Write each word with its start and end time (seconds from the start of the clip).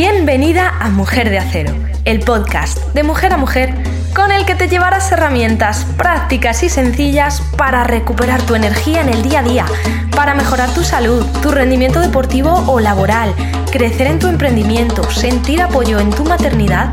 Bienvenida 0.00 0.72
a 0.78 0.90
Mujer 0.90 1.28
de 1.28 1.40
Acero, 1.40 1.74
el 2.04 2.20
podcast 2.20 2.78
de 2.94 3.02
mujer 3.02 3.32
a 3.32 3.36
mujer 3.36 3.74
con 4.14 4.30
el 4.30 4.46
que 4.46 4.54
te 4.54 4.68
llevarás 4.68 5.10
herramientas 5.10 5.84
prácticas 5.96 6.62
y 6.62 6.68
sencillas 6.68 7.42
para 7.56 7.82
recuperar 7.82 8.40
tu 8.42 8.54
energía 8.54 9.00
en 9.00 9.08
el 9.08 9.24
día 9.24 9.40
a 9.40 9.42
día, 9.42 9.66
para 10.14 10.34
mejorar 10.34 10.72
tu 10.72 10.84
salud, 10.84 11.26
tu 11.42 11.50
rendimiento 11.50 11.98
deportivo 11.98 12.62
o 12.68 12.78
laboral, 12.78 13.34
crecer 13.72 14.06
en 14.06 14.20
tu 14.20 14.28
emprendimiento, 14.28 15.02
sentir 15.10 15.60
apoyo 15.60 15.98
en 15.98 16.10
tu 16.10 16.22
maternidad 16.22 16.92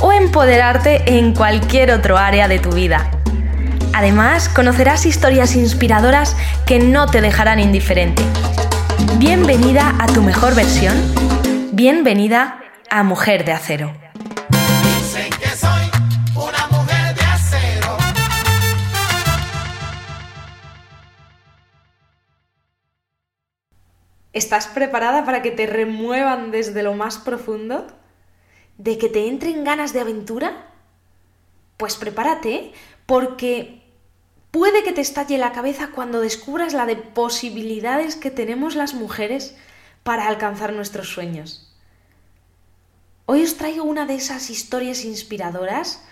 o 0.00 0.10
empoderarte 0.14 1.18
en 1.18 1.34
cualquier 1.34 1.90
otro 1.90 2.16
área 2.16 2.48
de 2.48 2.60
tu 2.60 2.70
vida. 2.70 3.10
Además, 3.92 4.48
conocerás 4.48 5.04
historias 5.04 5.54
inspiradoras 5.54 6.34
que 6.64 6.78
no 6.78 7.08
te 7.08 7.20
dejarán 7.20 7.60
indiferente. 7.60 8.22
Bienvenida 9.18 9.94
a 9.98 10.06
tu 10.06 10.22
mejor 10.22 10.54
versión 10.54 11.27
Bienvenida 11.78 12.60
a 12.90 13.04
Mujer 13.04 13.44
de 13.44 13.52
Acero. 13.52 13.92
Dicen 14.82 15.30
que 15.30 15.48
soy 15.50 15.88
una 16.34 16.66
mujer 16.72 17.14
de 17.14 17.20
acero. 17.22 17.96
¿Estás 24.32 24.66
preparada 24.66 25.24
para 25.24 25.40
que 25.40 25.52
te 25.52 25.68
remuevan 25.68 26.50
desde 26.50 26.82
lo 26.82 26.94
más 26.94 27.18
profundo? 27.18 27.86
¿De 28.76 28.98
que 28.98 29.08
te 29.08 29.28
entren 29.28 29.62
ganas 29.62 29.92
de 29.92 30.00
aventura? 30.00 30.72
Pues 31.76 31.94
prepárate, 31.94 32.72
porque 33.06 33.84
puede 34.50 34.82
que 34.82 34.90
te 34.90 35.00
estalle 35.00 35.38
la 35.38 35.52
cabeza 35.52 35.90
cuando 35.94 36.18
descubras 36.20 36.72
la 36.72 36.86
de 36.86 36.96
posibilidades 36.96 38.16
que 38.16 38.32
tenemos 38.32 38.74
las 38.74 38.94
mujeres 38.94 39.54
para 40.02 40.26
alcanzar 40.26 40.72
nuestros 40.72 41.10
sueños. 41.10 41.67
Hoy 43.30 43.42
os 43.42 43.58
traigo 43.58 43.84
una 43.84 44.06
de 44.06 44.14
esas 44.14 44.48
historias 44.48 45.04
inspiradoras 45.04 46.02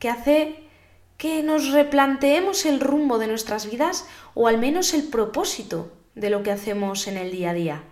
que 0.00 0.10
hace 0.10 0.64
que 1.16 1.44
nos 1.44 1.70
replanteemos 1.70 2.66
el 2.66 2.80
rumbo 2.80 3.18
de 3.18 3.28
nuestras 3.28 3.70
vidas 3.70 4.04
o 4.34 4.48
al 4.48 4.58
menos 4.58 4.92
el 4.92 5.04
propósito 5.04 5.92
de 6.16 6.28
lo 6.28 6.42
que 6.42 6.50
hacemos 6.50 7.06
en 7.06 7.18
el 7.18 7.30
día 7.30 7.50
a 7.50 7.54
día. 7.54 7.82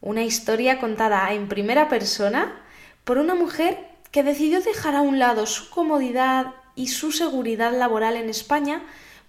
Una 0.00 0.22
historia 0.24 0.80
contada 0.80 1.30
en 1.34 1.46
primera 1.50 1.90
persona 1.90 2.64
por 3.04 3.18
una 3.18 3.34
mujer 3.34 3.76
que 4.10 4.22
decidió 4.22 4.62
dejar 4.62 4.94
a 4.94 5.02
un 5.02 5.18
lado 5.18 5.44
su 5.44 5.68
comodidad 5.68 6.54
y 6.74 6.88
su 6.88 7.12
seguridad 7.12 7.76
laboral 7.76 8.16
en 8.16 8.30
España 8.30 8.80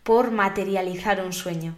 por 0.03 0.31
materializar 0.31 1.21
un 1.21 1.33
sueño. 1.33 1.75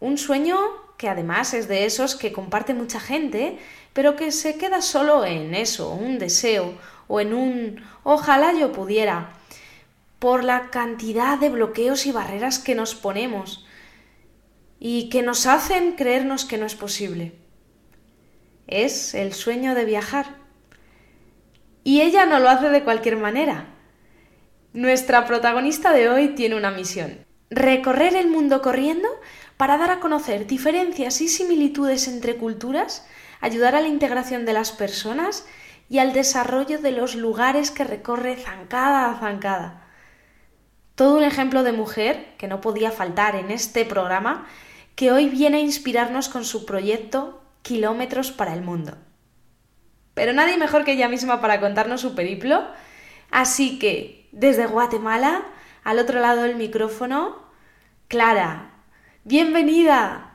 Un 0.00 0.18
sueño 0.18 0.58
que 0.96 1.08
además 1.08 1.54
es 1.54 1.68
de 1.68 1.84
esos 1.84 2.14
que 2.14 2.32
comparte 2.32 2.74
mucha 2.74 3.00
gente, 3.00 3.58
pero 3.92 4.16
que 4.16 4.32
se 4.32 4.56
queda 4.56 4.82
solo 4.82 5.24
en 5.24 5.54
eso, 5.54 5.90
un 5.90 6.18
deseo 6.18 6.74
o 7.08 7.20
en 7.20 7.34
un 7.34 7.84
ojalá 8.02 8.52
yo 8.52 8.72
pudiera, 8.72 9.30
por 10.18 10.44
la 10.44 10.70
cantidad 10.70 11.38
de 11.38 11.50
bloqueos 11.50 12.06
y 12.06 12.12
barreras 12.12 12.58
que 12.58 12.74
nos 12.74 12.94
ponemos 12.94 13.66
y 14.78 15.08
que 15.08 15.22
nos 15.22 15.46
hacen 15.46 15.92
creernos 15.92 16.44
que 16.44 16.58
no 16.58 16.66
es 16.66 16.74
posible. 16.74 17.32
Es 18.66 19.14
el 19.14 19.32
sueño 19.34 19.74
de 19.74 19.84
viajar. 19.84 20.36
Y 21.84 22.00
ella 22.00 22.24
no 22.24 22.38
lo 22.38 22.48
hace 22.48 22.70
de 22.70 22.82
cualquier 22.82 23.16
manera. 23.16 23.66
Nuestra 24.72 25.26
protagonista 25.26 25.92
de 25.92 26.08
hoy 26.08 26.28
tiene 26.28 26.56
una 26.56 26.70
misión. 26.70 27.18
Recorrer 27.50 28.16
el 28.16 28.28
mundo 28.28 28.62
corriendo 28.62 29.08
para 29.56 29.78
dar 29.78 29.90
a 29.90 30.00
conocer 30.00 30.46
diferencias 30.46 31.20
y 31.20 31.28
similitudes 31.28 32.08
entre 32.08 32.36
culturas, 32.36 33.06
ayudar 33.40 33.74
a 33.74 33.80
la 33.80 33.88
integración 33.88 34.44
de 34.44 34.52
las 34.52 34.72
personas 34.72 35.46
y 35.88 35.98
al 35.98 36.12
desarrollo 36.12 36.78
de 36.78 36.92
los 36.92 37.14
lugares 37.14 37.70
que 37.70 37.84
recorre 37.84 38.36
zancada 38.36 39.10
a 39.10 39.18
zancada. 39.18 39.86
Todo 40.94 41.16
un 41.16 41.24
ejemplo 41.24 41.62
de 41.62 41.72
mujer 41.72 42.34
que 42.38 42.48
no 42.48 42.60
podía 42.60 42.90
faltar 42.90 43.36
en 43.36 43.50
este 43.50 43.84
programa, 43.84 44.46
que 44.94 45.12
hoy 45.12 45.28
viene 45.28 45.58
a 45.58 45.60
inspirarnos 45.60 46.28
con 46.28 46.44
su 46.44 46.66
proyecto 46.66 47.42
Kilómetros 47.62 48.30
para 48.30 48.54
el 48.54 48.62
Mundo. 48.62 48.96
Pero 50.14 50.32
nadie 50.32 50.56
mejor 50.56 50.84
que 50.84 50.92
ella 50.92 51.08
misma 51.08 51.40
para 51.40 51.60
contarnos 51.60 52.00
su 52.00 52.14
periplo, 52.14 52.64
así 53.30 53.78
que 53.78 54.28
desde 54.32 54.66
Guatemala, 54.66 55.44
al 55.82 55.98
otro 55.98 56.20
lado 56.20 56.42
del 56.42 56.56
micrófono, 56.56 57.42
Clara, 58.06 58.73
Bienvenida. 59.26 60.34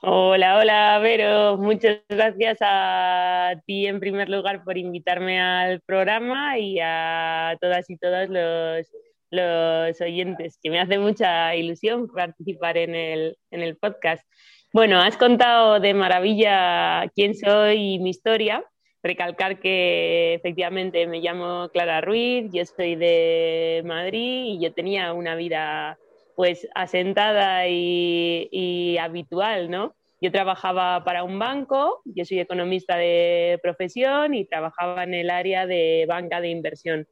Hola, 0.00 0.58
hola, 0.58 1.00
Vero. 1.00 1.56
Muchas 1.56 1.98
gracias 2.08 2.58
a 2.60 3.60
ti 3.66 3.88
en 3.88 3.98
primer 3.98 4.28
lugar 4.28 4.62
por 4.62 4.78
invitarme 4.78 5.40
al 5.40 5.80
programa 5.80 6.56
y 6.56 6.78
a 6.80 7.58
todas 7.60 7.90
y 7.90 7.96
todos 7.96 8.28
los, 8.28 8.86
los 9.30 10.00
oyentes, 10.00 10.56
que 10.62 10.70
me 10.70 10.78
hace 10.78 11.00
mucha 11.00 11.56
ilusión 11.56 12.06
participar 12.06 12.78
en 12.78 12.94
el, 12.94 13.38
en 13.50 13.62
el 13.62 13.76
podcast. 13.76 14.24
Bueno, 14.72 15.00
has 15.00 15.16
contado 15.16 15.80
de 15.80 15.92
maravilla 15.92 17.10
quién 17.12 17.34
soy 17.34 17.94
y 17.94 17.98
mi 17.98 18.10
historia. 18.10 18.64
Recalcar 19.02 19.58
que 19.58 20.34
efectivamente 20.34 21.08
me 21.08 21.18
llamo 21.18 21.70
Clara 21.72 22.00
Ruiz, 22.02 22.52
yo 22.52 22.64
soy 22.66 22.94
de 22.94 23.82
Madrid 23.84 24.44
y 24.44 24.60
yo 24.60 24.72
tenía 24.72 25.12
una 25.12 25.34
vida 25.34 25.98
pues 26.36 26.68
asentada 26.74 27.66
y, 27.66 28.96
habitual, 28.98 29.70
¿no? 29.70 29.96
Yo 30.20 30.30
trabajaba 30.30 31.02
para 31.02 31.24
un 31.24 31.38
banco, 31.38 32.02
yo 32.04 32.24
soy 32.24 32.40
economista 32.40 32.96
de 32.96 33.58
profesión 33.62 34.34
y 34.34 34.44
trabajaba 34.44 35.04
en 35.04 35.14
el 35.14 35.30
área 35.30 35.66
de 35.66 36.04
banca 36.08 36.40
de 36.40 36.48
inversión. 36.48 37.08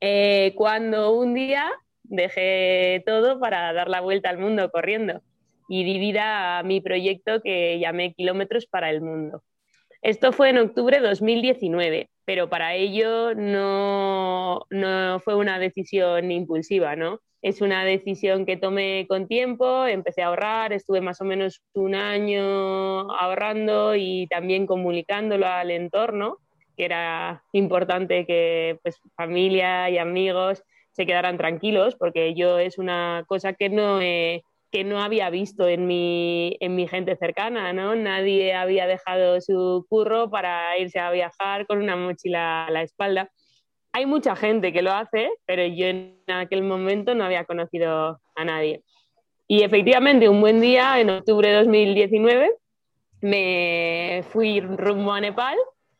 Eh, 0.00 0.52
cuando 0.56 1.12
un 1.12 1.34
día 1.34 1.70
dejé 2.02 3.02
todo 3.06 3.40
para 3.40 3.72
dar 3.72 3.88
la 3.88 4.00
vuelta 4.00 4.30
al 4.30 4.38
mundo 4.38 4.70
corriendo 4.70 5.20
y 5.68 5.84
di 5.84 5.98
vida 5.98 6.58
a 6.58 6.62
mi 6.62 6.80
proyecto 6.80 7.40
que 7.42 7.78
llamé 7.78 8.14
Kilómetros 8.14 8.66
para 8.66 8.90
el 8.90 9.00
Mundo. 9.00 9.42
Esto 10.02 10.32
fue 10.32 10.50
en 10.50 10.58
octubre 10.58 11.00
de 11.00 11.08
2019, 11.08 12.08
pero 12.24 12.48
para 12.48 12.74
ello 12.74 13.34
no, 13.34 14.64
no 14.70 15.20
fue 15.20 15.34
una 15.34 15.58
decisión 15.58 16.30
impulsiva, 16.30 16.96
¿no? 16.96 17.20
Es 17.40 17.60
una 17.60 17.84
decisión 17.84 18.44
que 18.46 18.56
tomé 18.56 19.06
con 19.08 19.28
tiempo, 19.28 19.86
empecé 19.86 20.22
a 20.22 20.28
ahorrar, 20.28 20.72
estuve 20.72 21.00
más 21.00 21.20
o 21.20 21.24
menos 21.24 21.62
un 21.74 21.94
año 21.94 23.12
ahorrando 23.12 23.94
y 23.94 24.26
también 24.26 24.66
comunicándolo 24.66 25.46
al 25.46 25.70
entorno, 25.70 26.38
que 26.76 26.84
era 26.84 27.44
importante 27.52 28.26
que 28.26 28.78
pues, 28.82 29.00
familia 29.16 29.88
y 29.88 29.98
amigos 29.98 30.64
se 30.90 31.06
quedaran 31.06 31.38
tranquilos, 31.38 31.94
porque 31.94 32.34
yo 32.34 32.58
es 32.58 32.76
una 32.76 33.24
cosa 33.28 33.52
que 33.52 33.68
no, 33.68 34.00
que 34.00 34.84
no 34.84 35.00
había 35.00 35.30
visto 35.30 35.68
en 35.68 35.86
mi, 35.86 36.56
en 36.58 36.74
mi 36.74 36.88
gente 36.88 37.16
cercana, 37.16 37.72
¿no? 37.72 37.94
Nadie 37.94 38.52
había 38.54 38.88
dejado 38.88 39.40
su 39.40 39.86
curro 39.88 40.28
para 40.28 40.76
irse 40.76 40.98
a 40.98 41.12
viajar 41.12 41.68
con 41.68 41.78
una 41.78 41.94
mochila 41.94 42.66
a 42.66 42.70
la 42.72 42.82
espalda 42.82 43.30
hay 43.98 44.06
mucha 44.06 44.36
gente 44.36 44.72
que 44.72 44.80
lo 44.80 44.92
hace, 44.92 45.28
pero 45.44 45.66
yo 45.66 45.86
en 45.86 46.20
aquel 46.28 46.62
momento 46.62 47.16
no 47.16 47.24
había 47.24 47.44
conocido 47.44 48.20
a 48.36 48.44
nadie. 48.44 48.82
Y 49.48 49.64
efectivamente, 49.64 50.28
un 50.28 50.40
buen 50.40 50.60
día, 50.60 51.00
en 51.00 51.10
octubre 51.10 51.48
de 51.48 51.56
2019, 51.56 52.54
me 53.20 54.22
fui 54.30 54.60
rumbo 54.60 55.12
a 55.12 55.20
Nepal 55.20 55.56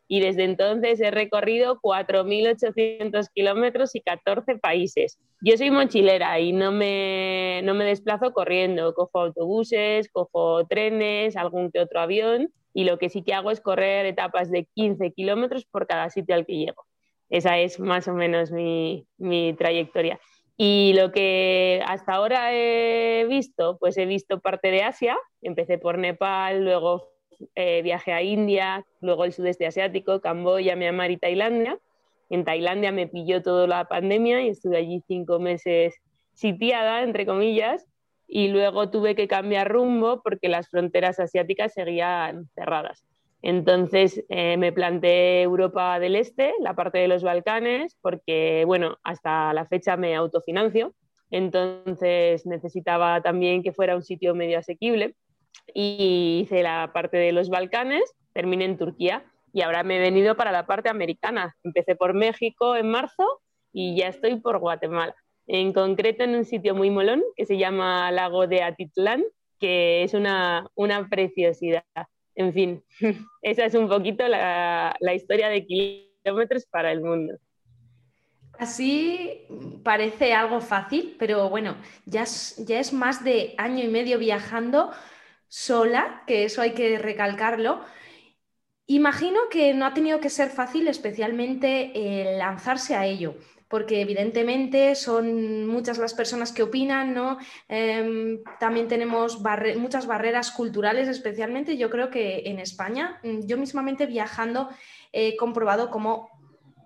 y 0.06 0.20
desde 0.20 0.44
entonces 0.44 1.00
he 1.00 1.10
recorrido 1.10 1.81
4.800 1.81 3.28
kilómetros 3.34 3.97
y 3.97 4.00
14 4.00 4.58
países. 4.58 5.19
Yo 5.41 5.56
soy 5.56 5.72
mochilera 5.72 6.38
y 6.38 6.53
no 6.53 6.70
me, 6.70 7.62
no 7.64 7.75
me 7.75 7.84
desplazo 7.84 8.32
corriendo, 8.32 8.94
cojo 8.94 9.19
autobuses, 9.19 10.08
cojo 10.08 10.64
trenes, 10.69 11.37
algún 11.37 11.72
que 11.72 11.81
otro 11.81 11.98
avión 12.00 12.53
y 12.72 12.84
lo 12.84 12.97
que 12.98 13.08
sí 13.08 13.25
que 13.25 13.34
hago 13.34 13.50
es 13.50 13.60
correr 13.60 14.06
etapas 14.06 14.53
de 14.53 14.69
15 14.75 15.12
kilómetros 15.12 15.64
por 15.64 15.88
cada 15.88 16.11
sitio 16.11 16.37
al 16.37 16.46
que 16.46 16.58
llego. 16.58 16.88
Esa 17.30 17.58
es 17.58 17.78
más 17.78 18.08
o 18.08 18.14
menos 18.14 18.50
mi, 18.50 19.06
trayectoria. 19.58 20.19
Y 20.56 20.94
lo 20.96 21.12
que 21.12 21.82
hasta 21.86 22.14
ahora 22.14 22.52
he 22.52 23.26
visto, 23.28 23.78
pues 23.78 23.96
he 23.96 24.06
visto 24.06 24.40
parte 24.40 24.70
de 24.70 24.82
Asia, 24.82 25.16
empecé 25.42 25.78
por 25.78 25.98
Nepal, 25.98 26.64
luego 26.64 27.12
eh, 27.54 27.82
viajé 27.82 28.12
a 28.12 28.22
India, 28.22 28.84
luego 29.00 29.25
el 29.25 29.32
sudeste 29.32 29.66
asiático, 29.66 30.20
Camboya, 30.20 30.75
Myanmar 30.75 31.10
y 31.12 31.16
Tailandia. 31.16 31.78
En 32.30 32.44
Tailandia 32.44 32.90
me 32.90 33.06
pilló 33.06 33.42
toda 33.42 33.66
la 33.66 33.84
pandemia 33.84 34.42
y 34.42 34.48
estuve 34.48 34.78
allí 34.78 35.00
cinco 35.06 35.38
meses 35.38 35.94
sitiada, 36.32 37.02
entre 37.02 37.25
comillas, 37.25 37.86
y 38.26 38.48
luego 38.48 38.90
tuve 38.90 39.14
que 39.14 39.28
cambiar 39.28 39.70
rumbo 39.70 40.22
porque 40.22 40.48
las 40.48 40.69
fronteras 40.69 41.19
asiáticas 41.20 41.72
seguían 41.72 42.48
cerradas. 42.54 43.04
Entonces 43.43 44.25
eh, 44.29 44.56
me 44.56 44.73
planteé 44.73 45.43
Europa 45.43 46.00
del 46.00 46.17
Este, 46.17 46.52
la 46.61 46.75
parte 46.75 46.99
de 46.99 47.08
los 47.08 47.23
Balcanes, 47.23 47.96
porque 48.00 48.64
bueno, 48.67 48.99
hasta 49.02 49.52
la 49.52 49.64
fecha 49.67 49.96
me 49.96 50.17
autofinancio, 50.17 50.94
entonces 51.31 52.46
necesitaba 52.46 53.20
también 53.23 53.62
que 53.62 53.73
fuera 53.73 53.96
un 53.96 54.02
sitio 54.02 54.35
medio 54.35 54.58
asequible 54.58 55.14
y 55.75 56.40
hice 56.43 56.62
la 56.62 56.90
parte 56.93 57.17
de 57.17 57.32
los 57.32 57.49
Balcanes, 57.50 58.14
terminé 58.32 58.64
en 58.64 58.79
Turquía 58.79 59.25
y 59.52 59.62
ahora 59.62 59.82
me 59.82 59.96
he 59.96 60.00
venido 60.00 60.37
para 60.37 60.52
la 60.52 60.67
parte 60.67 60.88
americana. 60.88 61.56
Empecé 61.64 61.96
por 61.96 62.14
México 62.14 62.76
en 62.76 62.90
marzo 62.90 63.40
y 63.73 63.96
ya 63.96 64.08
estoy 64.08 64.37
por 64.37 64.58
Guatemala. 64.58 65.14
En 65.46 65.73
concreto 65.73 66.25
en 66.25 66.35
un 66.35 66.44
sitio 66.44 66.75
muy 66.75 66.90
molón 66.90 67.23
que 67.37 67.46
se 67.46 67.56
llama 67.56 68.11
Lago 68.12 68.46
de 68.46 68.62
Atitlán, 68.62 69.25
que 69.58 70.02
es 70.02 70.14
una, 70.14 70.69
una 70.75 71.08
preciosidad. 71.08 71.82
En 72.38 72.52
fin, 72.52 72.85
esa 73.43 73.64
es 73.64 73.75
un 73.75 73.88
poquito 73.88 74.26
la, 74.29 74.96
la 75.00 75.12
historia 75.12 75.49
de 75.49 75.67
kilómetros 75.67 76.67
para 76.67 76.93
el 76.93 77.00
mundo. 77.00 77.35
Así 78.56 79.44
parece 79.82 80.35
algo 80.35 80.61
fácil, 80.61 81.17
pero 81.19 81.50
bueno, 81.50 81.76
ya 82.06 82.23
es, 82.23 82.55
ya 82.64 82.79
es 82.79 82.93
más 82.93 83.25
de 83.25 83.55
año 83.58 83.82
y 83.82 83.88
medio 83.88 84.20
viajando 84.20 84.93
sola, 85.49 86.23
que 86.29 86.44
eso 86.44 86.62
hay 86.62 86.75
que 86.75 86.99
recalcarlo. 86.99 87.81
Imagino 88.87 89.40
que 89.50 89.75
no 89.75 89.85
ha 89.85 89.93
tenido 89.93 90.20
que 90.20 90.31
ser 90.31 90.50
fácil, 90.50 90.87
especialmente 90.87 91.90
el 91.94 92.38
lanzarse 92.38 92.94
a 92.94 93.05
ello, 93.05 93.35
porque 93.69 94.00
evidentemente 94.00 94.94
son 94.94 95.67
muchas 95.67 95.99
las 95.99 96.15
personas 96.15 96.53
que 96.53 96.62
opinan, 96.62 97.15
¿no? 97.15 97.38
Em, 97.69 98.43
también 98.59 98.88
tenemos 98.88 99.41
muchas 99.76 100.06
barreras 100.06 100.50
culturales, 100.50 101.06
especialmente 101.06 101.76
yo 101.76 101.91
creo 101.91 102.11
que 102.11 102.43
en 102.47 102.59
España, 102.59 103.20
yo 103.23 103.59
mismamente 103.59 104.06
viajando 104.06 104.70
he 105.12 105.37
comprobado 105.37 105.91
cómo 105.91 106.31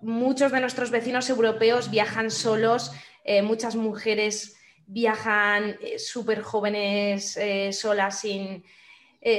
muchos 0.02 0.50
de 0.52 0.60
nuestros 0.60 0.90
vecinos 0.90 1.30
europeos 1.30 1.90
viajan 1.90 2.30
solos, 2.30 2.92
eh, 3.24 3.42
muchas 3.42 3.76
mujeres 3.76 4.56
viajan 4.86 5.76
eh, 5.80 5.98
súper 5.98 6.42
jóvenes 6.42 7.36
eh, 7.36 7.72
solas 7.72 8.18
sin, 8.20 8.64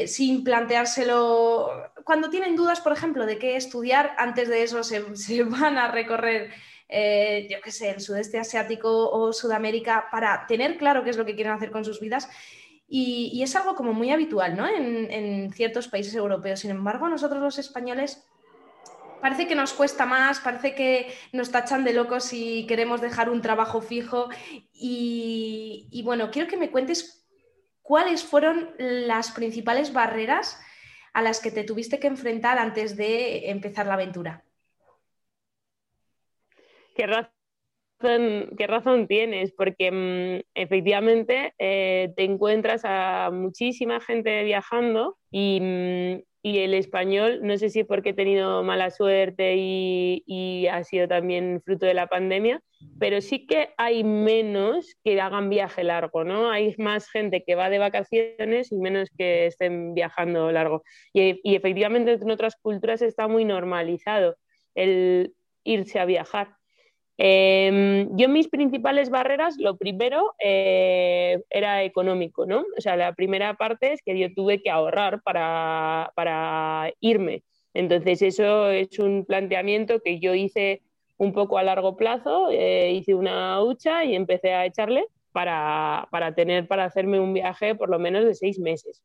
sin 0.06 0.46
planteárselo. 0.46 1.92
Cuando 2.06 2.30
tienen 2.30 2.56
dudas, 2.56 2.80
por 2.80 2.94
ejemplo, 2.94 3.26
de 3.26 3.38
qué 3.38 3.58
estudiar, 3.58 4.16
antes 4.18 4.48
de 4.48 4.64
eso 4.64 4.84
se, 4.84 5.04
van 5.44 5.78
a 5.78 5.92
recorrer, 5.92 6.52
yo 7.50 7.62
qué 7.62 7.72
sé, 7.72 7.90
el 7.90 8.02
sudeste 8.02 8.40
asiático 8.40 9.10
o 9.10 9.34
Sudamérica 9.34 10.08
para 10.12 10.46
tener 10.48 10.78
claro 10.78 11.04
qué 11.04 11.10
es 11.10 11.18
lo 11.18 11.26
que 11.26 11.36
quieren 11.36 11.54
hacer 11.54 11.72
con 11.72 11.86
sus 11.86 12.00
vidas. 12.00 12.30
Y, 12.88 13.42
es 13.42 13.56
algo 13.56 13.76
como 13.76 13.94
muy 13.94 14.12
habitual 14.12 14.56
¿no? 14.56 14.68
en 14.68 15.52
ciertos 15.54 15.88
países 15.88 16.14
europeos. 16.14 16.60
Sin 16.60 16.72
embargo, 16.72 17.10
nosotros 17.10 17.42
los 17.42 17.58
españoles 17.58 18.24
parece 19.24 19.48
que 19.48 19.56
nos 19.56 19.72
cuesta 19.72 20.06
más, 20.06 20.42
parece 20.42 20.76
que 20.76 21.16
nos 21.32 21.50
tachan 21.50 21.86
de 21.86 21.94
locos 21.94 22.26
si 22.26 22.68
queremos 22.68 23.00
dejar 23.00 23.30
un 23.30 23.42
trabajo 23.42 23.80
fijo. 23.82 24.28
Y, 24.74 26.02
bueno, 26.04 26.30
quiero 26.30 26.50
que 26.50 26.58
me 26.58 26.72
cuentes 26.72 27.26
cuáles 27.82 28.22
fueron 28.22 28.72
las 28.78 29.32
principales 29.32 29.94
barreras 29.94 30.60
a 31.14 31.22
las 31.22 31.40
que 31.40 31.52
te 31.52 31.64
tuviste 31.64 32.00
que 32.00 32.08
enfrentar 32.08 32.58
antes 32.58 32.98
de 32.98 33.50
empezar 33.50 33.88
la 33.88 33.94
aventura. 33.94 34.44
Qué 36.96 37.08
razón, 37.08 38.50
qué 38.58 38.68
razón 38.68 39.08
tienes, 39.08 39.52
porque 39.54 39.92
mm, 39.92 40.42
efectivamente 40.56 41.54
eh, 41.58 42.14
te 42.16 42.24
encuentras 42.24 42.82
a 42.86 43.32
muchísima 43.32 44.00
gente 44.00 44.44
viajando 44.44 45.18
y, 45.32 45.60
mm, 45.62 46.22
y 46.46 46.60
el 46.60 46.74
español, 46.74 47.40
no 47.42 47.58
sé 47.58 47.70
si 47.70 47.80
es 47.80 47.88
porque 47.88 48.10
he 48.10 48.14
tenido 48.14 48.64
mala 48.64 48.92
suerte 48.92 49.56
y, 49.58 50.68
ha 50.70 50.84
sido 50.84 51.08
también 51.08 51.62
fruto 51.64 51.86
de 51.86 51.94
la 51.94 52.08
pandemia, 52.08 52.62
pero 53.00 53.22
sí 53.22 53.46
que 53.48 53.70
hay 53.78 54.04
menos 54.04 54.96
que 55.04 55.20
hagan 55.22 55.50
viaje 55.50 55.84
largo, 55.84 56.24
¿no? 56.26 56.52
Hay 56.52 56.76
más 56.78 57.10
gente 57.10 57.44
que 57.46 57.56
va 57.56 57.70
de 57.70 57.80
vacaciones 57.80 58.72
y 58.72 58.78
menos 58.78 59.10
que 59.18 59.46
estén 59.46 59.94
viajando 59.94 60.52
largo. 60.52 60.84
Y, 61.14 61.40
y 61.44 61.56
efectivamente 61.56 62.14
en 62.14 62.32
otras 62.32 62.56
culturas 62.58 63.02
está 63.02 63.28
muy 63.28 63.46
normalizado 63.46 64.36
el 64.76 65.34
irse 65.64 66.00
a 66.00 66.06
viajar. 66.06 66.58
Eh, 67.18 68.08
yo 68.12 68.28
mis 68.28 68.48
principales 68.48 69.10
barreras, 69.10 69.58
lo 69.58 69.78
primero 69.78 70.34
eh, 70.44 71.42
era 71.50 71.84
económico, 71.84 72.46
¿no? 72.46 72.66
O 72.78 72.82
sea, 72.82 72.96
la 72.96 73.14
primera 73.14 73.54
parte 73.56 73.94
es 73.94 74.02
que 74.02 74.18
yo 74.18 74.34
tuve 74.34 74.62
que 74.62 74.72
ahorrar 74.72 75.22
para, 75.22 76.12
para 76.16 76.92
irme. 77.00 77.44
Entonces, 77.74 78.22
eso 78.22 78.70
es 78.70 79.00
un 79.00 79.26
planteamiento 79.26 80.00
que 80.02 80.20
yo 80.20 80.34
hice 80.34 80.82
un 81.18 81.34
poco 81.34 81.58
a 81.58 81.64
largo 81.64 81.96
plazo, 81.96 82.50
eh, 82.52 82.92
hice 82.92 83.16
una 83.16 83.62
hucha 83.64 84.04
y 84.04 84.16
empecé 84.16 84.54
a 84.54 84.66
echarle 84.66 85.06
para, 85.32 86.08
para 86.12 86.36
tener, 86.36 86.68
para 86.68 86.86
hacerme 86.86 87.20
un 87.20 87.34
viaje 87.34 87.76
por 87.76 87.90
lo 87.90 88.00
menos 88.00 88.26
de 88.26 88.36
seis 88.36 88.60
meses. 88.60 89.04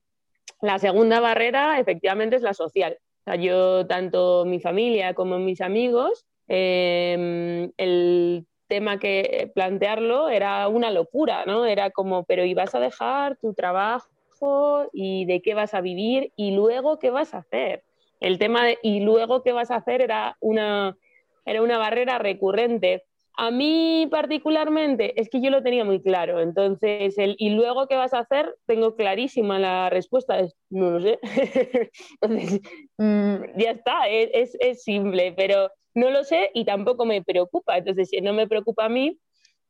La 0.60 0.78
segunda 0.78 1.20
barrera, 1.20 1.78
efectivamente, 1.78 2.36
es 2.36 2.42
la 2.42 2.54
social. 2.54 2.98
O 3.20 3.24
sea, 3.24 3.36
yo, 3.36 3.86
tanto 3.86 4.44
mi 4.44 4.60
familia 4.60 5.14
como 5.14 5.38
mis 5.38 5.60
amigos, 5.60 6.26
Em, 6.48 7.70
el 7.76 8.46
tema 8.68 8.98
que 8.98 9.50
plantearlo 9.54 10.28
era 10.28 10.66
una 10.68 10.90
locura, 10.90 11.44
¿no? 11.46 11.66
Era 11.66 11.90
como, 11.90 12.24
pero 12.24 12.44
¿y 12.44 12.54
vas 12.54 12.74
a 12.74 12.80
dejar 12.80 13.36
tu 13.36 13.54
trabajo 13.54 14.88
y 14.92 15.24
de 15.26 15.42
qué 15.42 15.54
vas 15.54 15.74
a 15.74 15.80
vivir 15.80 16.32
y 16.36 16.52
luego 16.52 16.98
qué 16.98 17.10
vas 17.10 17.34
a 17.34 17.38
hacer? 17.38 17.82
El 18.20 18.38
tema 18.38 18.64
de 18.64 18.78
y 18.82 19.00
luego 19.00 19.42
qué 19.42 19.52
vas 19.52 19.70
a 19.70 19.76
hacer 19.76 20.00
era 20.00 20.36
una, 20.40 20.96
era 21.44 21.62
una 21.62 21.78
barrera 21.78 22.18
recurrente. 22.18 23.04
A 23.40 23.52
mí 23.52 24.08
particularmente 24.10 25.20
es 25.20 25.28
que 25.28 25.40
yo 25.40 25.50
lo 25.50 25.62
tenía 25.62 25.84
muy 25.84 26.02
claro, 26.02 26.40
entonces 26.40 27.16
el 27.18 27.36
y 27.38 27.50
luego 27.50 27.86
qué 27.86 27.94
vas 27.94 28.12
a 28.12 28.18
hacer, 28.18 28.52
tengo 28.66 28.96
clarísima 28.96 29.60
la 29.60 29.90
respuesta, 29.90 30.40
es 30.40 30.56
no 30.70 30.90
lo 30.90 31.00
sé. 31.00 31.20
entonces, 32.20 32.60
mm, 32.98 33.36
ya 33.56 33.70
está, 33.70 34.08
es, 34.08 34.56
es 34.58 34.82
simple, 34.82 35.34
pero 35.36 35.70
no 35.94 36.10
lo 36.10 36.24
sé 36.24 36.50
y 36.52 36.64
tampoco 36.64 37.04
me 37.04 37.22
preocupa. 37.22 37.78
Entonces, 37.78 38.08
si 38.08 38.20
no 38.20 38.32
me 38.32 38.48
preocupa 38.48 38.86
a 38.86 38.88
mí, 38.88 39.16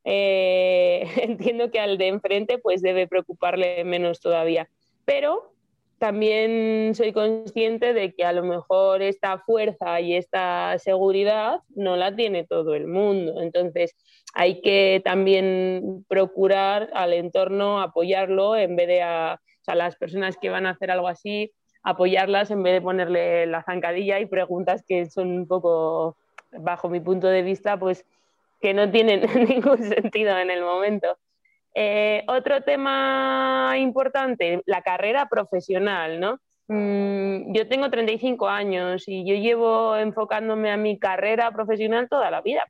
eh, 0.05 1.03
entiendo 1.23 1.71
que 1.71 1.79
al 1.79 1.99
de 1.99 2.09
enfrente 2.09 2.57
pues 2.57 2.81
debe 2.81 3.07
preocuparle 3.07 3.85
menos 3.85 4.21
todavía. 4.21 4.67
Pero 5.05 5.53
también 5.99 6.95
soy 6.95 7.13
consciente 7.13 7.93
de 7.93 8.15
que 8.15 8.25
a 8.25 8.33
lo 8.33 8.45
mejor 8.45 9.03
esta 9.03 9.39
fuerza 9.39 10.01
y 10.01 10.15
esta 10.15 10.79
seguridad 10.79 11.61
no 11.75 11.97
la 11.97 12.15
tiene 12.15 12.45
todo 12.45 12.75
el 12.75 12.87
mundo. 12.87 13.41
Entonces 13.41 13.97
hay 14.35 14.61
que 14.61 15.03
también 15.05 16.05
procurar 16.09 16.91
al 16.95 17.13
entorno 17.13 17.81
apoyarlo 17.81 18.57
en 18.57 18.77
vez 18.77 18.87
de 18.87 19.03
a, 19.03 19.41
las 19.67 19.97
personas 19.97 20.39
que 20.39 20.49
van 20.49 20.65
a 20.65 20.71
hacer 20.71 20.91
algo 20.91 21.09
así, 21.09 21.53
apoyarlas 21.83 22.51
en 22.51 22.63
vez 22.63 22.73
de 22.73 22.81
ponerle 22.81 23.47
la 23.47 23.63
zancadilla 23.63 24.19
y 24.19 24.25
preguntas 24.25 24.83
que 24.87 25.11
son 25.11 25.31
un 25.31 25.47
poco, 25.47 26.17
bajo 26.53 26.89
mi 26.89 27.01
punto 27.01 27.27
de 27.27 27.43
vista, 27.43 27.79
pues 27.79 28.07
que 28.63 28.73
no 28.73 28.91
tienen 28.91 29.21
ningún 29.49 29.83
sentido 29.83 30.39
en 30.39 30.51
el 30.51 30.63
momento. 30.63 31.19
Eh, 31.81 32.25
otro 32.27 32.63
tema 32.63 33.75
importante, 33.77 34.63
la 34.67 34.83
carrera 34.83 35.29
profesional, 35.29 36.19
¿no? 36.19 36.41
Mm, 36.67 37.55
yo 37.55 37.69
tengo 37.69 37.89
35 37.89 38.49
años 38.49 39.05
y 39.07 39.25
yo 39.25 39.37
llevo 39.37 39.97
enfocándome 39.97 40.73
a 40.73 40.77
mi 40.77 40.99
carrera 40.99 41.53
profesional 41.53 42.09
toda 42.09 42.33
la 42.33 42.41
vida. 42.41 42.65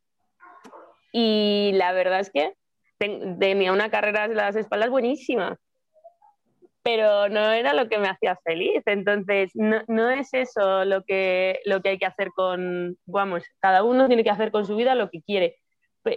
Y 1.11 1.71
la 1.77 1.93
verdad 1.93 2.21
es 2.21 2.31
que 2.31 2.53
tenía 2.99 3.73
una 3.73 3.89
carrera 3.89 4.25
a 4.25 4.29
las 4.29 4.57
espaldas 4.57 4.91
buenísima 4.91 5.59
pero 6.83 7.29
no 7.29 7.51
era 7.53 7.75
lo 7.75 7.89
que 7.89 7.99
me 7.99 8.09
hacía 8.09 8.37
feliz. 8.45 8.83
Entonces, 8.87 9.51
no, 9.55 9.83
no, 9.89 10.11
es 10.11 10.33
eso 10.33 10.87
lo 10.87 11.03
que, 11.05 11.61
lo 11.67 11.83
que 11.83 11.91
hay 11.91 11.99
que 11.99 12.07
hacer 12.07 12.29
con, 12.35 12.97
vamos, 13.05 13.45
cada 13.61 13.83
uno 13.85 14.07
tiene 14.07 14.25
que 14.25 14.31
hacer 14.31 14.51
con 14.51 14.65
su 14.65 14.75
vida 14.77 14.95
lo 14.95 15.11
que 15.11 15.21
quiere. 15.21 15.57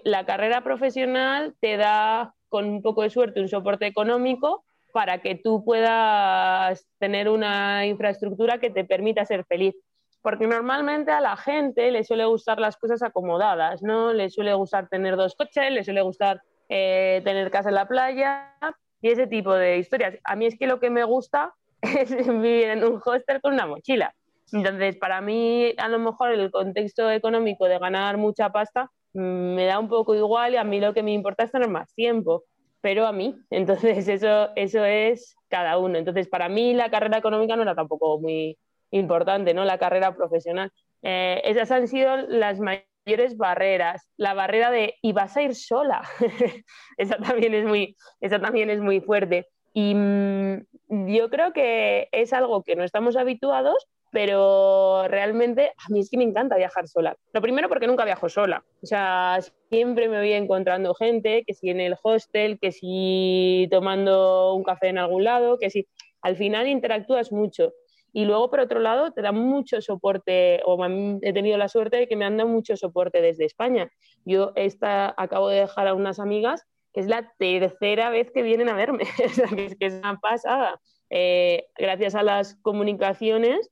La 0.05 0.25
carrera 0.25 0.61
profesional 0.61 1.55
te 1.59 1.75
da, 1.75 2.33
con 2.51 2.65
un 2.65 2.81
poco 2.81 3.01
de 3.01 3.09
suerte, 3.09 3.39
un 3.39 3.47
soporte 3.47 3.87
económico 3.87 4.65
para 4.91 5.19
que 5.19 5.35
tú 5.35 5.63
puedas 5.63 6.85
tener 6.99 7.29
una 7.29 7.85
infraestructura 7.85 8.59
que 8.59 8.69
te 8.69 8.83
permita 8.83 9.25
ser 9.25 9.45
feliz. 9.45 9.73
Porque 10.21 10.45
normalmente 10.45 11.11
a 11.11 11.21
la 11.21 11.37
gente 11.37 11.89
le 11.91 12.03
suele 12.03 12.25
gustar 12.25 12.59
las 12.59 12.75
cosas 12.75 13.01
acomodadas, 13.01 13.81
¿no? 13.81 14.13
Le 14.13 14.29
suele 14.29 14.53
gustar 14.53 14.89
tener 14.89 15.15
dos 15.15 15.33
coches, 15.35 15.71
le 15.71 15.83
suele 15.83 16.01
gustar 16.01 16.41
eh, 16.69 17.21
tener 17.23 17.49
casa 17.49 17.69
en 17.69 17.75
la 17.75 17.87
playa, 17.87 18.53
y 19.01 19.09
ese 19.09 19.27
tipo 19.27 19.53
de 19.53 19.77
historias. 19.77 20.15
A 20.25 20.35
mí 20.35 20.45
es 20.45 20.57
que 20.59 20.67
lo 20.67 20.79
que 20.79 20.89
me 20.89 21.05
gusta 21.05 21.53
es 21.81 22.11
vivir 22.27 22.65
en 22.65 22.83
un 22.83 23.01
hostel 23.03 23.41
con 23.41 23.53
una 23.53 23.65
mochila. 23.65 24.13
Entonces, 24.51 24.97
para 24.97 25.21
mí, 25.21 25.73
a 25.77 25.87
lo 25.87 25.99
mejor 25.99 26.31
el 26.31 26.51
contexto 26.51 27.09
económico 27.09 27.65
de 27.65 27.79
ganar 27.79 28.17
mucha 28.17 28.51
pasta 28.51 28.91
me 29.13 29.65
da 29.65 29.79
un 29.79 29.89
poco 29.89 30.15
igual 30.15 30.53
y 30.53 30.57
a 30.57 30.63
mí 30.63 30.79
lo 30.79 30.93
que 30.93 31.03
me 31.03 31.13
importa 31.13 31.43
es 31.43 31.51
tener 31.51 31.69
más 31.69 31.93
tiempo, 31.93 32.43
pero 32.81 33.05
a 33.05 33.11
mí. 33.11 33.35
Entonces, 33.49 34.07
eso, 34.07 34.49
eso 34.55 34.85
es 34.85 35.35
cada 35.49 35.77
uno. 35.77 35.97
Entonces, 35.97 36.27
para 36.27 36.49
mí 36.49 36.73
la 36.73 36.89
carrera 36.89 37.17
económica 37.17 37.55
no 37.55 37.63
era 37.63 37.75
tampoco 37.75 38.19
muy 38.19 38.57
importante, 38.91 39.53
¿no? 39.53 39.65
La 39.65 39.77
carrera 39.77 40.15
profesional. 40.15 40.71
Eh, 41.03 41.41
esas 41.45 41.71
han 41.71 41.87
sido 41.87 42.17
las 42.17 42.59
mayores 42.59 42.91
mayores 43.05 43.37
barreras. 43.37 44.09
La 44.17 44.33
barrera 44.33 44.71
de 44.71 44.95
y 45.01 45.13
vas 45.13 45.35
a 45.37 45.41
ir 45.41 45.55
sola. 45.55 46.01
esa, 46.97 47.17
también 47.17 47.53
es 47.53 47.65
muy, 47.65 47.95
esa 48.19 48.39
también 48.39 48.69
es 48.69 48.79
muy 48.79 49.01
fuerte. 49.01 49.47
Y 49.73 49.95
mm, 49.95 50.65
yo 51.07 51.29
creo 51.29 51.53
que 51.53 52.09
es 52.11 52.33
algo 52.33 52.63
que 52.63 52.75
no 52.75 52.83
estamos 52.83 53.15
habituados 53.15 53.87
pero 54.11 55.07
realmente 55.07 55.69
a 55.77 55.89
mí 55.89 56.01
es 56.01 56.09
que 56.09 56.17
me 56.17 56.23
encanta 56.23 56.57
viajar 56.57 56.87
sola. 56.87 57.15
Lo 57.33 57.41
primero 57.41 57.69
porque 57.69 57.87
nunca 57.87 58.05
viajo 58.05 58.29
sola, 58.29 58.63
o 58.81 58.85
sea, 58.85 59.39
siempre 59.69 60.09
me 60.09 60.17
voy 60.17 60.33
encontrando 60.33 60.93
gente, 60.93 61.43
que 61.45 61.53
si 61.53 61.69
en 61.69 61.79
el 61.79 61.95
hostel, 62.03 62.59
que 62.59 62.71
si 62.71 63.67
tomando 63.71 64.53
un 64.53 64.63
café 64.63 64.89
en 64.89 64.97
algún 64.97 65.23
lado, 65.23 65.57
que 65.57 65.69
si 65.69 65.87
al 66.21 66.35
final 66.35 66.67
interactúas 66.67 67.31
mucho. 67.31 67.73
Y 68.13 68.25
luego, 68.25 68.49
por 68.49 68.59
otro 68.59 68.79
lado, 68.79 69.11
te 69.11 69.21
dan 69.21 69.37
mucho 69.37 69.81
soporte, 69.81 70.61
o 70.65 70.77
he 71.21 71.33
tenido 71.33 71.57
la 71.57 71.69
suerte 71.69 71.97
de 71.97 72.07
que 72.07 72.17
me 72.17 72.25
han 72.25 72.37
dado 72.37 72.49
mucho 72.49 72.75
soporte 72.75 73.21
desde 73.21 73.45
España. 73.45 73.89
Yo 74.25 74.51
esta, 74.55 75.13
acabo 75.17 75.47
de 75.47 75.61
dejar 75.61 75.87
a 75.87 75.93
unas 75.93 76.19
amigas, 76.19 76.65
que 76.93 76.99
es 76.99 77.07
la 77.07 77.31
tercera 77.39 78.09
vez 78.09 78.29
que 78.31 78.41
vienen 78.41 78.67
a 78.67 78.75
verme, 78.75 79.05
que, 79.79 79.85
es, 79.85 79.93
una 79.93 80.19
pasada. 80.19 80.81
Eh, 81.09 81.67
gracias 81.77 82.15
a 82.15 82.23
las 82.23 82.55
comunicaciones, 82.55 83.71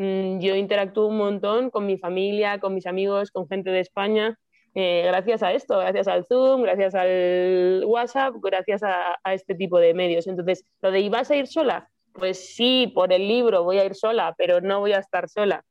yo 0.00 0.56
interactúo 0.56 1.06
un 1.06 1.18
montón 1.18 1.70
con 1.70 1.86
mi 1.86 1.98
familia, 1.98 2.58
con 2.58 2.74
mis 2.74 2.86
amigos, 2.86 3.30
con 3.30 3.46
gente 3.48 3.70
de 3.70 3.80
España, 3.80 4.38
eh, 4.74 5.02
gracias 5.04 5.42
a 5.42 5.52
esto, 5.52 5.78
gracias 5.78 6.08
al 6.08 6.24
Zoom, 6.26 6.62
gracias 6.62 6.94
al 6.94 7.82
WhatsApp, 7.86 8.34
gracias 8.40 8.82
a, 8.82 9.18
a, 9.22 9.34
este 9.34 9.54
tipo 9.54 9.78
de 9.78 9.94
medios. 9.94 10.26
Entonces, 10.26 10.64
lo 10.80 10.90
de 10.90 11.00
¿ibas 11.00 11.30
a 11.30 11.36
ir 11.36 11.46
sola? 11.46 11.90
Pues 12.12 12.54
sí, 12.54 12.90
por 12.94 13.12
el 13.12 13.28
libro 13.28 13.64
voy 13.64 13.78
a 13.78 13.84
ir 13.84 13.94
sola, 13.94 14.34
pero 14.38 14.60
no 14.60 14.80
voy 14.80 14.92
a 14.92 14.98
estar 14.98 15.28
sola. 15.28 15.64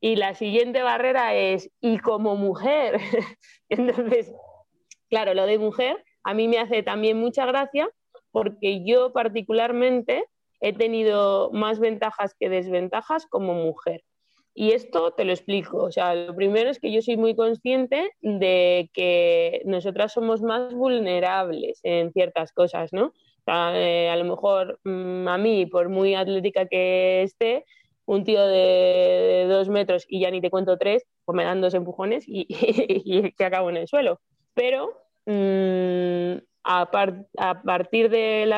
Y 0.00 0.16
la 0.16 0.34
siguiente 0.34 0.82
barrera 0.82 1.34
es, 1.34 1.70
y 1.80 1.98
como 1.98 2.36
mujer. 2.36 2.98
Entonces, 3.68 4.32
claro, 5.08 5.34
lo 5.34 5.46
de 5.46 5.58
mujer 5.58 6.02
a 6.22 6.32
mí 6.32 6.48
me 6.48 6.58
hace 6.58 6.82
también 6.82 7.18
mucha 7.18 7.44
gracia 7.46 7.88
porque 8.30 8.84
yo 8.84 9.12
particularmente 9.12 10.24
he 10.64 10.72
tenido 10.72 11.50
más 11.52 11.78
ventajas 11.78 12.34
que 12.40 12.48
desventajas 12.48 13.26
como 13.26 13.52
mujer. 13.52 14.02
Y 14.54 14.70
esto 14.70 15.10
te 15.10 15.26
lo 15.26 15.32
explico. 15.32 15.76
O 15.76 15.92
sea, 15.92 16.14
lo 16.14 16.34
primero 16.34 16.70
es 16.70 16.78
que 16.78 16.90
yo 16.90 17.02
soy 17.02 17.18
muy 17.18 17.36
consciente 17.36 18.12
de 18.22 18.88
que 18.94 19.60
nosotras 19.66 20.14
somos 20.14 20.40
más 20.40 20.72
vulnerables 20.72 21.80
en 21.82 22.12
ciertas 22.12 22.52
cosas, 22.52 22.94
¿no? 22.94 23.12
Eh, 23.46 24.08
a 24.10 24.16
lo 24.16 24.24
mejor 24.24 24.80
mm, 24.84 25.28
a 25.28 25.36
mí, 25.36 25.66
por 25.66 25.90
muy 25.90 26.14
atlética 26.14 26.66
que 26.66 27.22
esté, 27.24 27.66
un 28.06 28.24
tío 28.24 28.46
de, 28.46 29.44
dos 29.46 29.68
metros 29.68 30.06
y 30.08 30.20
ya 30.20 30.30
ni 30.30 30.40
te 30.40 30.50
cuento 30.50 30.78
tres, 30.78 31.04
pues 31.26 31.36
me 31.36 31.44
dan 31.44 31.60
dos 31.60 31.74
empujones 31.74 32.24
y, 32.26 32.46
que 33.36 33.44
acabo 33.44 33.68
en 33.68 33.76
el 33.76 33.86
suelo. 33.86 34.18
Pero 34.54 34.94
mm, 35.26 36.38
a, 36.64 36.90
partir 37.62 38.10
de 38.10 38.50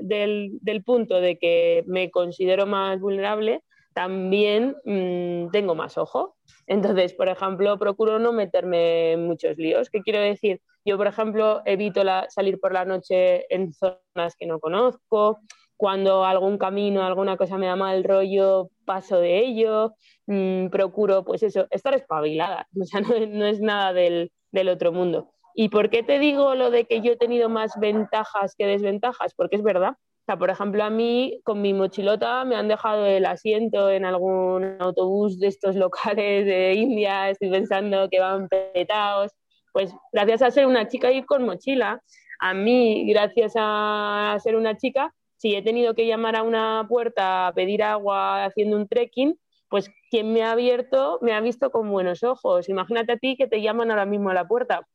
del, 0.00 0.58
del, 0.60 0.82
punto 0.82 1.20
de 1.20 1.38
que 1.38 1.84
me 1.86 2.10
considero 2.10 2.66
más 2.66 3.00
vulnerable, 3.00 3.62
también 3.94 4.76
mm, 4.84 5.50
tengo 5.50 5.74
más 5.74 5.98
ojo. 5.98 6.36
Entonces, 6.66 7.14
por 7.14 7.28
ejemplo, 7.28 7.78
procuro 7.78 8.18
no 8.18 8.32
meterme 8.32 9.12
en 9.12 9.26
muchos 9.26 9.56
líos. 9.58 9.90
¿Qué 9.90 10.00
quiero 10.02 10.20
decir? 10.20 10.60
Yo, 10.84 10.96
por 10.96 11.06
ejemplo, 11.06 11.62
evito 11.64 12.02
salir 12.28 12.58
por 12.58 12.72
la 12.72 12.84
noche 12.84 13.52
en 13.54 13.72
zonas 13.72 14.36
que 14.38 14.46
no 14.46 14.58
conozco. 14.58 15.40
Cuando 15.76 16.24
algún 16.24 16.58
camino, 16.58 17.02
alguna 17.02 17.36
cosa 17.36 17.58
me 17.58 17.66
da 17.66 17.76
mal 17.76 18.04
rollo, 18.04 18.70
paso 18.84 19.18
de 19.18 19.38
ello. 19.38 19.94
Mm, 20.26 20.68
procuro, 20.68 21.24
pues 21.24 21.42
eso, 21.42 21.66
estar 21.70 21.94
espabilada. 21.94 22.68
O 22.80 22.84
sea, 22.84 23.00
no, 23.00 23.46
es 23.46 23.60
nada 23.60 23.92
del, 23.92 24.32
del 24.50 24.68
otro 24.68 24.92
mundo. 24.92 25.32
¿Y 25.54 25.68
por 25.68 25.90
qué 25.90 26.02
te 26.02 26.18
digo 26.18 26.54
lo 26.54 26.70
de 26.70 26.84
que 26.86 27.00
yo 27.00 27.12
he 27.12 27.16
tenido 27.16 27.48
más 27.48 27.78
ventajas 27.78 28.54
que 28.56 28.66
desventajas? 28.66 29.34
Porque 29.34 29.56
es 29.56 29.62
verdad. 29.62 29.92
O 30.22 30.24
sea, 30.24 30.38
por 30.38 30.50
ejemplo, 30.50 30.84
a 30.84 30.90
mí 30.90 31.40
con 31.44 31.60
mi 31.60 31.74
mochilota 31.74 32.44
me 32.44 32.54
han 32.54 32.68
dejado 32.68 33.06
el 33.06 33.26
asiento 33.26 33.90
en 33.90 34.04
algún 34.04 34.76
autobús 34.78 35.40
de 35.40 35.48
estos 35.48 35.74
locales 35.76 36.46
de 36.46 36.74
India, 36.74 37.28
estoy 37.30 37.50
pensando 37.50 38.08
que 38.08 38.20
van 38.20 38.48
petados. 38.48 39.32
Pues 39.72 39.92
gracias 40.12 40.42
a 40.42 40.50
ser 40.50 40.66
una 40.66 40.86
chica 40.86 41.10
ir 41.10 41.26
con 41.26 41.44
mochila, 41.44 42.00
a 42.38 42.54
mí, 42.54 43.06
gracias 43.08 43.54
a 43.56 44.36
ser 44.42 44.56
una 44.56 44.76
chica, 44.76 45.12
si 45.36 45.56
he 45.56 45.62
tenido 45.62 45.94
que 45.94 46.06
llamar 46.06 46.36
a 46.36 46.42
una 46.44 46.86
puerta 46.88 47.48
a 47.48 47.52
pedir 47.52 47.82
agua 47.82 48.44
haciendo 48.44 48.76
un 48.76 48.86
trekking, 48.86 49.36
pues 49.68 49.90
quien 50.10 50.32
me 50.32 50.42
ha 50.42 50.52
abierto 50.52 51.18
me 51.22 51.32
ha 51.32 51.40
visto 51.40 51.70
con 51.70 51.90
buenos 51.90 52.22
ojos. 52.22 52.68
Imagínate 52.68 53.12
a 53.12 53.16
ti 53.16 53.36
que 53.36 53.48
te 53.48 53.62
llaman 53.62 53.90
ahora 53.90 54.06
mismo 54.06 54.30
a 54.30 54.34
la 54.34 54.46
puerta. 54.46 54.86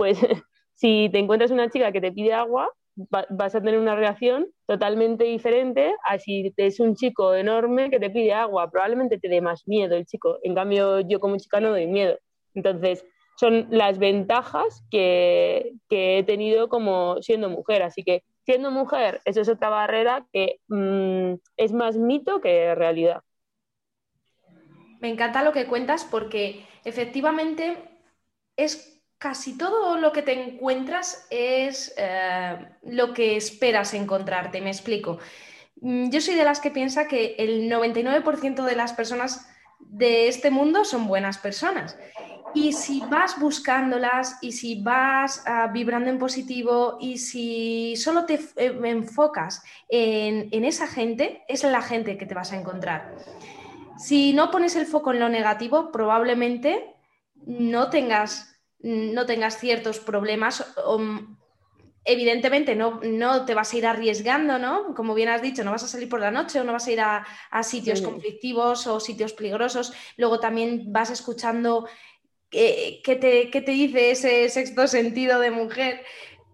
Pues 0.00 0.18
si 0.76 1.10
te 1.12 1.18
encuentras 1.18 1.50
una 1.50 1.68
chica 1.68 1.92
que 1.92 2.00
te 2.00 2.10
pide 2.10 2.32
agua, 2.32 2.72
vas 2.96 3.54
a 3.54 3.60
tener 3.60 3.78
una 3.78 3.94
reacción 3.94 4.46
totalmente 4.66 5.24
diferente 5.24 5.94
a 6.08 6.18
si 6.18 6.54
es 6.56 6.80
un 6.80 6.96
chico 6.96 7.34
enorme 7.34 7.90
que 7.90 8.00
te 8.00 8.08
pide 8.08 8.32
agua. 8.32 8.70
Probablemente 8.70 9.18
te 9.18 9.28
dé 9.28 9.42
más 9.42 9.68
miedo 9.68 9.94
el 9.96 10.06
chico. 10.06 10.38
En 10.42 10.54
cambio, 10.54 11.00
yo 11.00 11.20
como 11.20 11.36
chica 11.36 11.60
no 11.60 11.68
doy 11.68 11.86
miedo. 11.86 12.18
Entonces, 12.54 13.04
son 13.36 13.66
las 13.68 13.98
ventajas 13.98 14.82
que, 14.90 15.74
he 15.90 16.22
tenido 16.22 16.70
como 16.70 17.20
siendo 17.20 17.50
mujer. 17.50 17.82
Así 17.82 18.02
que 18.02 18.22
siendo 18.46 18.70
mujer, 18.70 19.20
eso 19.26 19.42
es 19.42 19.50
otra 19.50 19.68
barrera 19.68 20.26
que 20.32 20.60
mm, 20.68 21.34
es 21.58 21.74
más 21.74 21.98
mito 21.98 22.40
que 22.40 22.74
realidad. 22.74 23.20
Me 25.00 25.10
encanta 25.10 25.44
lo 25.44 25.52
que 25.52 25.66
cuentas 25.66 26.06
porque 26.10 26.64
efectivamente 26.86 27.76
es 28.56 28.99
casi 29.20 29.56
todo 29.58 29.98
lo 29.98 30.12
que 30.12 30.22
te 30.22 30.32
encuentras 30.32 31.26
es 31.28 31.94
eh, 31.98 32.56
lo 32.84 33.12
que 33.12 33.36
esperas 33.36 33.92
encontrarte. 33.92 34.62
Me 34.62 34.70
explico. 34.70 35.18
Mm, 35.82 36.08
yo 36.08 36.20
soy 36.22 36.34
de 36.34 36.44
las 36.44 36.58
que 36.58 36.70
piensa 36.70 37.06
que 37.06 37.36
el 37.38 37.70
99% 37.70 38.64
de 38.64 38.74
las 38.74 38.94
personas 38.94 39.46
de 39.78 40.26
este 40.26 40.50
mundo 40.50 40.84
son 40.84 41.06
buenas 41.06 41.36
personas 41.38 41.96
y 42.54 42.72
si 42.72 43.00
vas 43.10 43.38
buscándolas 43.38 44.38
y 44.40 44.52
si 44.52 44.82
vas 44.82 45.42
ah, 45.46 45.68
vibrando 45.72 46.10
en 46.10 46.18
positivo 46.18 46.96
y 46.98 47.18
si 47.18 47.96
solo 47.96 48.24
te 48.24 48.40
eh, 48.56 48.78
enfocas 48.84 49.62
en, 49.88 50.48
en, 50.50 50.64
esa 50.64 50.86
gente, 50.86 51.42
es 51.46 51.62
la 51.62 51.82
gente 51.82 52.16
que 52.16 52.26
te 52.26 52.34
vas 52.34 52.52
a 52.52 52.58
encontrar. 52.58 53.14
Si 53.98 54.32
no 54.32 54.50
pones 54.50 54.76
el 54.76 54.86
foco 54.86 55.12
en 55.12 55.20
lo 55.20 55.28
negativo, 55.28 55.92
probablemente 55.92 56.94
no 57.46 57.90
tengas, 57.90 58.49
no 58.82 59.26
tengas 59.26 59.58
ciertos 59.58 59.98
problemas 59.98 60.64
evidentemente 62.04 62.74
no, 62.74 63.00
no, 63.02 63.44
te 63.44 63.54
vas 63.54 63.72
a 63.72 63.76
ir 63.76 63.86
arriesgando, 63.86 64.58
¿no? 64.58 64.94
Como 64.94 65.14
bien 65.14 65.28
has 65.28 65.42
dicho, 65.42 65.62
no 65.64 65.70
vas 65.70 65.84
a 65.84 65.88
salir 65.88 66.08
por 66.08 66.20
la 66.20 66.30
noche 66.30 66.60
o 66.60 66.64
no 66.64 66.72
vas 66.72 66.86
a 66.86 66.92
ir 66.92 67.00
a, 67.00 67.26
a 67.50 67.62
sitios 67.62 68.00
conflictivos 68.00 68.86
o 68.86 69.00
sitios 69.00 69.32
peligrosos. 69.32 69.92
Luego 70.16 70.40
también 70.40 70.92
vas 70.92 71.10
escuchando 71.10 71.86
qué, 72.50 73.00
te, 73.62 73.70
dice 73.70 74.10
ese 74.10 74.48
sexto 74.48 74.86
sentido 74.88 75.38
de 75.40 75.50
mujer, 75.50 76.04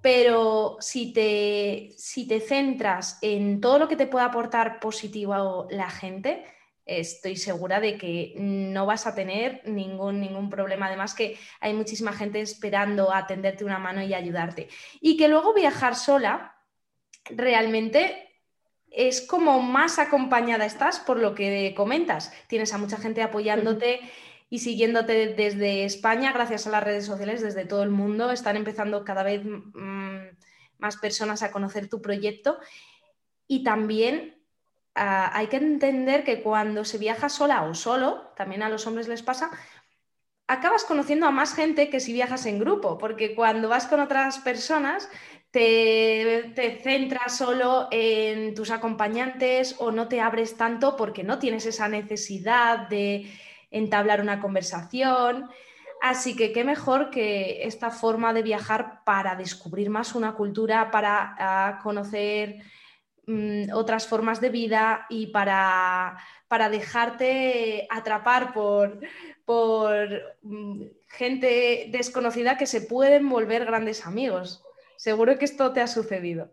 pero 0.02 0.76
si 0.80 1.12
te, 1.12 1.90
si 1.96 2.26
te 2.26 2.40
centras 2.40 3.18
en 3.22 3.60
todo 3.60 3.78
lo 3.78 3.88
que 3.88 3.96
te 3.96 4.06
pueda 4.06 4.26
aportar 4.26 4.80
positivo 4.80 5.66
la 5.70 5.90
gente, 5.90 6.44
estoy 6.86 7.36
segura 7.36 7.80
de 7.80 7.98
que 7.98 8.34
no 8.38 8.86
vas 8.86 9.06
a 9.06 9.14
tener 9.14 9.60
ningún, 9.68 10.20
ningún 10.20 10.48
problema. 10.48 10.86
Además 10.86 11.14
que 11.14 11.36
hay 11.60 11.74
muchísima 11.74 12.12
gente 12.12 12.40
esperando 12.40 13.12
a 13.12 13.26
tenderte 13.26 13.64
una 13.64 13.78
mano 13.78 14.02
y 14.02 14.14
ayudarte. 14.14 14.68
Y 15.00 15.16
que 15.16 15.28
luego 15.28 15.52
viajar 15.52 15.96
sola 15.96 16.56
realmente 17.28 18.26
es 18.90 19.20
como 19.20 19.60
más 19.60 19.98
acompañada 19.98 20.64
estás 20.64 21.00
por 21.00 21.18
lo 21.18 21.34
que 21.34 21.74
comentas. 21.76 22.32
Tienes 22.46 22.72
a 22.72 22.78
mucha 22.78 22.96
gente 22.96 23.20
apoyándote 23.20 24.00
y 24.48 24.60
siguiéndote 24.60 25.34
desde 25.34 25.84
España, 25.84 26.32
gracias 26.32 26.68
a 26.68 26.70
las 26.70 26.84
redes 26.84 27.04
sociales, 27.04 27.42
desde 27.42 27.64
todo 27.64 27.82
el 27.82 27.90
mundo. 27.90 28.30
Están 28.30 28.56
empezando 28.56 29.04
cada 29.04 29.24
vez 29.24 29.42
mm, 29.44 30.28
más 30.78 30.96
personas 30.98 31.42
a 31.42 31.50
conocer 31.50 31.88
tu 31.88 32.00
proyecto. 32.00 32.58
Y 33.48 33.64
también 33.64 34.35
ah, 34.96 35.30
hay 35.34 35.46
que 35.48 35.56
entender 35.56 36.24
que 36.24 36.42
cuando 36.42 36.84
se 36.84 36.98
viaja 36.98 37.28
sola 37.28 37.62
o 37.62 37.74
solo, 37.74 38.32
también 38.36 38.62
a 38.62 38.68
los 38.68 38.86
hombres 38.86 39.08
les 39.08 39.22
pasa, 39.22 39.50
acabas 40.48 40.84
conociendo 40.84 41.26
a 41.26 41.30
más 41.30 41.54
gente 41.54 41.90
que 41.90 42.00
si 42.00 42.12
viajas 42.12 42.46
en 42.46 42.58
grupo, 42.58 42.98
porque 42.98 43.34
cuando 43.34 43.68
vas 43.68 43.86
con 43.86 44.00
otras 44.00 44.38
personas 44.38 45.08
te, 45.50 46.52
te, 46.54 46.80
centras 46.82 47.36
solo 47.36 47.88
en 47.90 48.54
tus 48.54 48.70
acompañantes 48.70 49.76
o 49.78 49.90
no 49.90 50.08
te 50.08 50.20
abres 50.20 50.56
tanto 50.56 50.96
porque 50.96 51.24
no 51.24 51.38
tienes 51.38 51.66
esa 51.66 51.88
necesidad 51.88 52.88
de 52.88 53.30
entablar 53.70 54.20
una 54.20 54.40
conversación. 54.40 55.48
Así 56.02 56.36
que 56.36 56.52
qué 56.52 56.62
mejor 56.62 57.10
que 57.10 57.64
esta 57.66 57.90
forma 57.90 58.32
de 58.32 58.42
viajar 58.42 59.02
para 59.04 59.34
descubrir 59.34 59.88
más 59.90 60.14
una 60.14 60.34
cultura, 60.34 60.90
para 60.90 61.34
ah, 61.38 61.80
conocer 61.82 62.62
mm, 63.26 63.72
otras 63.74 64.06
formas 64.06 64.40
de 64.40 64.50
vida 64.50 65.06
y 65.08 65.28
para, 65.28 66.18
para 66.48 66.68
dejarte 66.68 67.86
atrapar 67.90 68.52
por, 68.52 69.00
por 69.44 70.08
mm, 70.42 70.82
gente 71.08 71.88
desconocida 71.90 72.56
que 72.56 72.66
se 72.66 72.82
pueden 72.82 73.28
volver 73.28 73.64
grandes 73.64 74.06
amigos. 74.06 74.62
Seguro 74.96 75.38
que 75.38 75.44
esto 75.44 75.72
te 75.72 75.80
ha 75.80 75.86
sucedido. 75.86 76.50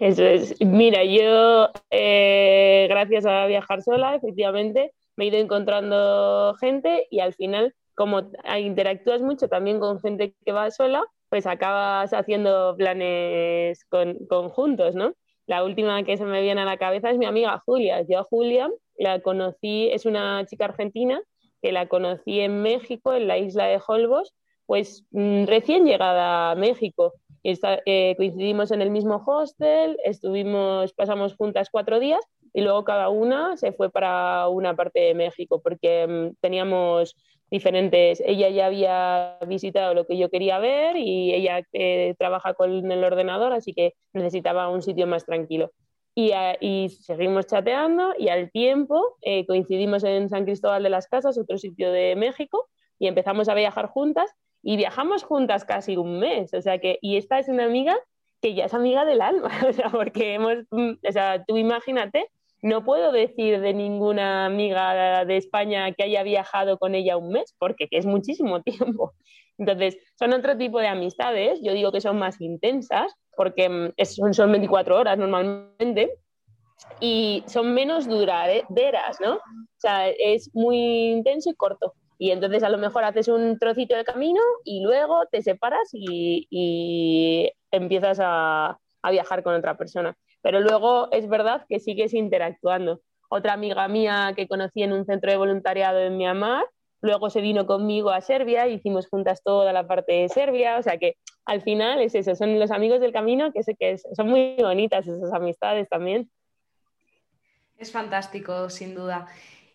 Eso 0.00 0.24
es. 0.24 0.58
Mira, 0.62 1.04
yo, 1.04 1.68
eh, 1.90 2.86
gracias 2.88 3.26
a 3.26 3.46
viajar 3.46 3.82
sola, 3.82 4.14
efectivamente, 4.14 4.94
me 5.14 5.26
he 5.26 5.28
ido 5.28 5.36
encontrando 5.36 6.54
gente 6.58 7.06
y 7.10 7.20
al 7.20 7.34
final, 7.34 7.74
como 7.94 8.30
interactúas 8.58 9.20
mucho 9.20 9.48
también 9.48 9.78
con 9.78 10.00
gente 10.00 10.34
que 10.42 10.52
va 10.52 10.70
sola, 10.70 11.04
pues 11.30 11.46
acabas 11.46 12.12
haciendo 12.12 12.74
planes 12.76 13.86
conjuntos, 14.28 14.94
¿no? 14.94 15.14
La 15.46 15.64
última 15.64 16.02
que 16.04 16.16
se 16.16 16.24
me 16.24 16.42
viene 16.42 16.60
a 16.60 16.64
la 16.64 16.76
cabeza 16.76 17.10
es 17.10 17.18
mi 17.18 17.26
amiga 17.26 17.62
Julia. 17.64 18.02
Yo 18.02 18.18
a 18.18 18.24
Julia 18.24 18.70
la 18.98 19.20
conocí, 19.20 19.88
es 19.90 20.04
una 20.04 20.44
chica 20.46 20.66
argentina 20.66 21.20
que 21.62 21.72
la 21.72 21.88
conocí 21.88 22.40
en 22.40 22.62
México, 22.62 23.14
en 23.14 23.28
la 23.28 23.38
isla 23.38 23.66
de 23.66 23.80
Holbox, 23.84 24.32
pues 24.66 25.04
mm, 25.10 25.46
recién 25.46 25.86
llegada 25.86 26.50
a 26.50 26.54
México. 26.54 27.14
Eh, 27.42 28.14
coincidimos 28.16 28.70
en 28.70 28.82
el 28.82 28.90
mismo 28.90 29.22
hostel, 29.26 29.96
estuvimos, 30.04 30.92
pasamos 30.92 31.34
juntas 31.34 31.68
cuatro 31.70 31.98
días 31.98 32.20
y 32.52 32.60
luego 32.60 32.84
cada 32.84 33.08
una 33.08 33.56
se 33.56 33.72
fue 33.72 33.90
para 33.90 34.48
una 34.48 34.76
parte 34.76 35.00
de 35.00 35.14
México 35.14 35.60
porque 35.62 36.06
mm, 36.06 36.36
teníamos 36.40 37.16
diferentes, 37.50 38.22
ella 38.24 38.48
ya 38.48 38.66
había 38.66 39.38
visitado 39.46 39.94
lo 39.94 40.06
que 40.06 40.16
yo 40.16 40.30
quería 40.30 40.58
ver 40.58 40.96
y 40.96 41.34
ella 41.34 41.62
eh, 41.72 42.14
trabaja 42.18 42.54
con 42.54 42.90
el 42.90 43.04
ordenador, 43.04 43.52
así 43.52 43.74
que 43.74 43.94
necesitaba 44.12 44.68
un 44.68 44.82
sitio 44.82 45.06
más 45.06 45.24
tranquilo. 45.26 45.72
Y, 46.14 46.32
y 46.60 46.88
seguimos 46.90 47.46
chateando 47.46 48.14
y 48.18 48.28
al 48.28 48.50
tiempo 48.50 49.16
eh, 49.22 49.46
coincidimos 49.46 50.04
en 50.04 50.28
San 50.28 50.44
Cristóbal 50.44 50.82
de 50.82 50.90
las 50.90 51.06
Casas, 51.06 51.38
otro 51.38 51.56
sitio 51.58 51.92
de 51.92 52.16
México, 52.16 52.68
y 52.98 53.06
empezamos 53.06 53.48
a 53.48 53.54
viajar 53.54 53.86
juntas 53.86 54.30
y 54.62 54.76
viajamos 54.76 55.22
juntas 55.22 55.64
casi 55.64 55.96
un 55.96 56.18
mes, 56.18 56.52
o 56.54 56.60
sea 56.60 56.78
que, 56.78 56.98
y 57.00 57.16
esta 57.16 57.38
es 57.38 57.48
una 57.48 57.64
amiga 57.64 57.96
que 58.42 58.54
ya 58.54 58.66
es 58.66 58.74
amiga 58.74 59.04
del 59.04 59.22
alma, 59.22 59.50
o 59.68 59.72
sea, 59.72 59.90
porque 59.90 60.34
hemos, 60.34 60.58
mm, 60.70 60.92
o 61.08 61.12
sea, 61.12 61.44
tú 61.46 61.56
imagínate 61.56 62.28
no 62.62 62.84
puedo 62.84 63.12
decir 63.12 63.60
de 63.60 63.72
ninguna 63.72 64.46
amiga 64.46 65.24
de 65.24 65.36
España 65.36 65.92
que 65.92 66.04
haya 66.04 66.22
viajado 66.22 66.78
con 66.78 66.94
ella 66.94 67.16
un 67.16 67.30
mes, 67.30 67.54
porque 67.58 67.88
es 67.90 68.06
muchísimo 68.06 68.62
tiempo. 68.62 69.12
Entonces, 69.58 69.98
son 70.18 70.32
otro 70.32 70.56
tipo 70.56 70.78
de 70.80 70.88
amistades, 70.88 71.60
yo 71.62 71.72
digo 71.72 71.92
que 71.92 72.00
son 72.00 72.18
más 72.18 72.40
intensas, 72.40 73.12
porque 73.36 73.68
mm, 73.68 74.32
son 74.32 74.52
24 74.52 74.98
horas 74.98 75.18
normalmente, 75.18 76.14
y 76.98 77.44
son 77.46 77.74
menos 77.74 78.08
duraderas, 78.08 79.20
¿no? 79.20 79.34
O 79.34 79.78
sea, 79.78 80.08
es 80.08 80.50
muy 80.54 81.10
intenso 81.10 81.50
y 81.50 81.54
corto. 81.54 81.94
Y 82.18 82.30
entonces 82.30 82.62
a 82.62 82.70
lo 82.70 82.78
mejor 82.78 83.04
haces 83.04 83.28
un 83.28 83.58
trocito 83.58 83.94
de 83.96 84.04
camino 84.04 84.40
y 84.64 84.82
luego 84.82 85.26
te 85.30 85.42
separas 85.42 85.88
y, 85.92 87.50
empiezas 87.70 88.18
a 88.20 88.78
viajar 89.10 89.42
con 89.42 89.54
otra 89.54 89.76
persona 89.76 90.16
pero 90.42 90.60
luego 90.60 91.10
es 91.12 91.28
verdad 91.28 91.64
que 91.68 91.80
sigues 91.80 92.14
interactuando. 92.14 93.00
Otra 93.28 93.52
amiga 93.52 93.86
mía 93.88 94.32
que 94.36 94.48
conocí 94.48 94.82
en 94.82 94.92
un 94.92 95.06
centro 95.06 95.30
de 95.30 95.36
voluntariado 95.36 96.00
en 96.00 96.16
Myanmar, 96.16 96.66
luego 97.00 97.30
se 97.30 97.40
vino 97.40 97.66
conmigo 97.66 98.10
a 98.10 98.20
Serbia, 98.20 98.68
hicimos 98.68 99.08
juntas 99.08 99.42
toda 99.42 99.72
la 99.72 99.86
parte 99.86 100.12
de 100.12 100.28
Serbia, 100.28 100.78
o 100.78 100.82
sea 100.82 100.98
que 100.98 101.16
al 101.44 101.62
final 101.62 102.00
es 102.00 102.14
eso, 102.14 102.34
son 102.34 102.58
los 102.58 102.70
amigos 102.70 103.00
del 103.00 103.12
camino 103.12 103.52
que 103.52 103.62
sé 103.62 103.74
que 103.74 103.98
son 103.98 104.28
muy 104.28 104.56
bonitas 104.58 105.06
esas 105.06 105.32
amistades 105.32 105.88
también. 105.88 106.30
Es 107.78 107.90
fantástico, 107.92 108.68
sin 108.68 108.94
duda. 108.94 109.26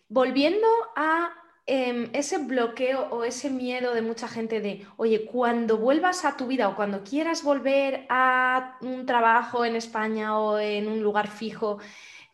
Volviendo 0.08 0.68
a 0.96 1.32
Em, 1.68 2.10
ese 2.14 2.38
bloqueo 2.38 3.08
o 3.10 3.24
ese 3.24 3.50
miedo 3.50 3.96
de 3.96 4.04
mucha 4.04 4.28
gente 4.28 4.62
de, 4.62 4.86
oye, 4.98 5.26
cuando 5.26 5.80
vuelvas 5.80 6.24
a 6.24 6.38
tu 6.38 6.46
vida 6.46 6.70
o 6.70 6.76
cuando 6.76 7.04
quieras 7.04 7.42
volver 7.44 8.06
a 8.10 8.78
un 8.82 9.08
trabajo 9.08 9.66
en 9.66 9.76
España 9.76 10.38
o 10.38 10.60
en 10.60 10.88
un 10.88 11.02
lugar 11.02 11.28
fijo, 11.28 11.80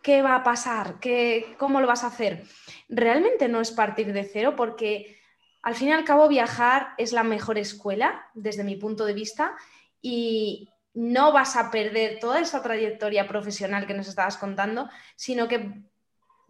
¿qué 0.01 0.21
va 0.21 0.35
a 0.35 0.43
pasar? 0.43 0.99
¿Qué, 0.99 1.55
¿Cómo 1.57 1.79
lo 1.79 1.87
vas 1.87 2.03
a 2.03 2.07
hacer? 2.07 2.43
Realmente 2.89 3.47
no 3.47 3.61
es 3.61 3.71
partir 3.71 4.11
de 4.11 4.25
cero 4.25 4.53
porque 4.57 5.17
al 5.61 5.75
fin 5.75 5.89
y 5.89 5.91
al 5.93 6.03
cabo 6.03 6.27
viajar 6.27 6.89
es 6.97 7.13
la 7.13 7.23
mejor 7.23 7.57
escuela 7.57 8.27
desde 8.33 8.65
mi 8.65 8.75
punto 8.75 9.05
de 9.05 9.13
vista 9.13 9.55
y 10.01 10.67
no 10.93 11.31
vas 11.31 11.55
a 11.55 11.71
perder 11.71 12.19
toda 12.19 12.41
esa 12.41 12.61
trayectoria 12.61 13.27
profesional 13.27 13.87
que 13.87 13.93
nos 13.93 14.09
estabas 14.09 14.35
contando, 14.35 14.89
sino 15.15 15.47
que 15.47 15.83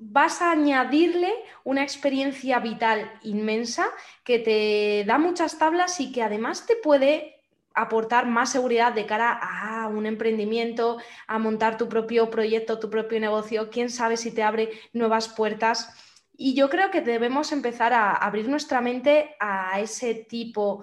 vas 0.03 0.41
a 0.41 0.51
añadirle 0.51 1.31
una 1.63 1.83
experiencia 1.83 2.59
vital 2.59 3.11
inmensa 3.21 3.85
que 4.23 4.39
te 4.39 5.03
da 5.05 5.19
muchas 5.19 5.59
tablas 5.59 5.99
y 5.99 6.11
que 6.11 6.23
además 6.23 6.65
te 6.65 6.75
puede 6.75 7.35
aportar 7.75 8.25
más 8.25 8.51
seguridad 8.51 8.93
de 8.93 9.05
cara 9.05 9.39
a 9.39 9.87
un 9.87 10.07
emprendimiento, 10.07 10.97
a 11.27 11.37
montar 11.37 11.77
tu 11.77 11.87
propio 11.87 12.31
proyecto, 12.31 12.79
tu 12.79 12.89
propio 12.89 13.19
negocio, 13.19 13.69
quién 13.69 13.91
sabe 13.91 14.17
si 14.17 14.31
te 14.31 14.41
abre 14.41 14.71
nuevas 14.91 15.29
puertas. 15.29 15.93
Y 16.35 16.55
yo 16.55 16.71
creo 16.71 16.89
que 16.89 17.01
debemos 17.01 17.51
empezar 17.51 17.93
a 17.93 18.11
abrir 18.11 18.49
nuestra 18.49 18.81
mente 18.81 19.35
a 19.39 19.79
ese 19.79 20.15
tipo 20.15 20.81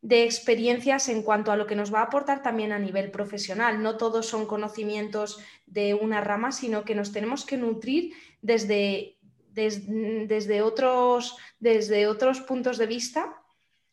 de 0.00 0.24
experiencias 0.24 1.08
en 1.08 1.22
cuanto 1.22 1.52
a 1.52 1.56
lo 1.56 1.66
que 1.66 1.76
nos 1.76 1.92
va 1.92 2.00
a 2.00 2.04
aportar 2.04 2.42
también 2.42 2.72
a 2.72 2.78
nivel 2.78 3.10
profesional. 3.10 3.82
No 3.82 3.96
todos 3.96 4.26
son 4.26 4.46
conocimientos 4.46 5.38
de 5.66 5.94
una 5.94 6.20
rama, 6.20 6.52
sino 6.52 6.84
que 6.84 6.94
nos 6.94 7.12
tenemos 7.12 7.46
que 7.46 7.56
nutrir 7.56 8.12
desde, 8.44 9.16
desde, 9.52 10.62
otros, 10.62 11.36
desde 11.58 12.06
otros 12.06 12.42
puntos 12.42 12.76
de 12.76 12.86
vista, 12.86 13.34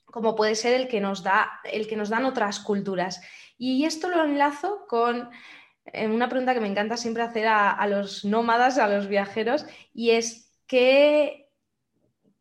como 0.06 0.36
puede 0.36 0.56
ser 0.56 0.74
el 0.74 0.90
que 0.90 1.00
nos, 1.00 1.24
da, 1.24 1.62
el 1.64 1.88
que 1.88 1.96
nos 1.96 2.10
dan 2.10 2.26
otras 2.26 2.60
culturas. 2.60 3.22
Y 3.58 3.86
esto 3.86 4.10
lo 4.10 4.26
enlazo 4.26 4.86
con 4.90 5.30
eh, 5.86 6.08
una 6.08 6.28
pregunta 6.28 6.54
que 6.54 6.60
me 6.60 6.68
encanta 6.68 6.98
siempre 6.98 7.24
hacer 7.24 7.48
a, 7.48 7.72
a 7.72 7.88
los 7.88 8.26
nómadas, 8.26 8.78
a 8.78 8.90
los 8.90 9.08
viajeros, 9.08 9.66
y 9.94 10.12
es 10.12 10.52
¿qué 10.68 11.50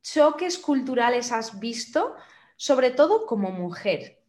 choques 0.02 0.58
culturales 0.58 1.30
has 1.30 1.60
visto? 1.60 2.16
sobre 2.60 2.90
todo 2.90 3.24
como 3.24 3.50
mujer. 3.52 4.19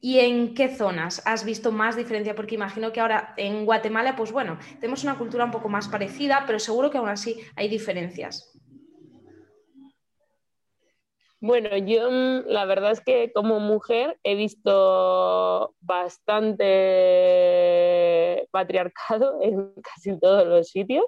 ¿Y 0.00 0.20
en 0.20 0.54
qué 0.54 0.68
zonas 0.68 1.22
has 1.26 1.44
visto 1.44 1.72
más 1.72 1.96
diferencia? 1.96 2.34
Porque 2.36 2.54
imagino 2.54 2.92
que 2.92 3.00
ahora 3.00 3.34
en 3.36 3.64
Guatemala, 3.64 4.14
pues 4.14 4.30
bueno, 4.30 4.58
tenemos 4.80 5.02
una 5.02 5.18
cultura 5.18 5.44
un 5.44 5.50
poco 5.50 5.68
más 5.68 5.88
parecida, 5.88 6.44
pero 6.46 6.60
seguro 6.60 6.90
que 6.90 6.98
aún 6.98 7.08
así 7.08 7.40
hay 7.56 7.68
diferencias. 7.68 8.58
Bueno, 11.40 11.76
yo 11.76 12.10
mm, 12.10 12.46
la 12.46 12.64
verdad 12.64 12.90
es 12.92 13.00
que 13.00 13.30
como 13.32 13.60
mujer 13.60 14.18
he 14.24 14.34
visto 14.34 15.74
bastante 15.80 16.66
patriarcado 18.50 19.38
en 19.42 19.72
casi 19.82 20.18
todos 20.18 20.46
los 20.46 20.68
sitios 20.68 21.04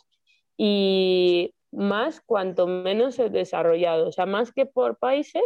y 0.57 1.55
más 1.73 2.21
cuanto 2.21 2.67
menos 2.67 3.17
desarrollado, 3.17 4.09
o 4.09 4.13
sea, 4.13 4.27
más 4.27 4.53
que 4.53 4.67
por 4.67 4.99
países, 4.99 5.43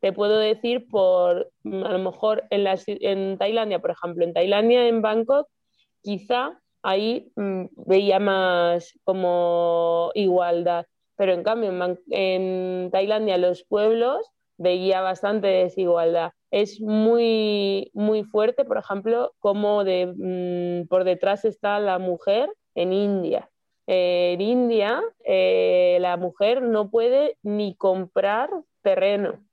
te 0.00 0.12
puedo 0.12 0.38
decir 0.38 0.88
por, 0.88 1.50
mm, 1.64 1.84
a 1.84 1.92
lo 1.92 1.98
mejor 1.98 2.44
en, 2.50 2.66
en 2.86 3.38
Tailandia, 3.38 3.80
por 3.80 3.90
ejemplo, 3.90 4.24
en 4.24 4.32
Tailandia, 4.32 4.88
en 4.88 5.02
Bangkok, 5.02 5.48
quizá 6.02 6.60
ahí 6.82 7.32
mm, 7.36 7.66
veía 7.86 8.18
más 8.20 8.98
como 9.04 10.10
igualdad, 10.14 10.86
pero 11.16 11.32
en 11.32 11.42
cambio 11.42 11.72
en, 12.10 12.90
Tailandia 12.90 13.38
los 13.38 13.64
pueblos 13.64 14.26
veía 14.56 15.00
bastante 15.00 15.48
desigualdad. 15.48 16.32
Es 16.50 16.80
muy, 16.80 17.90
muy 17.94 18.24
fuerte, 18.24 18.64
por 18.64 18.78
ejemplo, 18.78 19.32
como 19.38 19.84
de, 19.84 20.06
mm, 20.16 20.88
por 20.88 21.04
detrás 21.04 21.44
está 21.44 21.80
la 21.80 21.98
mujer 21.98 22.50
en 22.74 22.92
India. 22.92 23.50
en 23.90 24.40
India, 24.42 25.02
eh, 25.24 25.96
la 26.02 26.18
mujer 26.18 26.60
no 26.62 26.90
puede 26.90 27.38
ni 27.42 27.74
comprar 27.74 28.50
terreno 28.82 29.47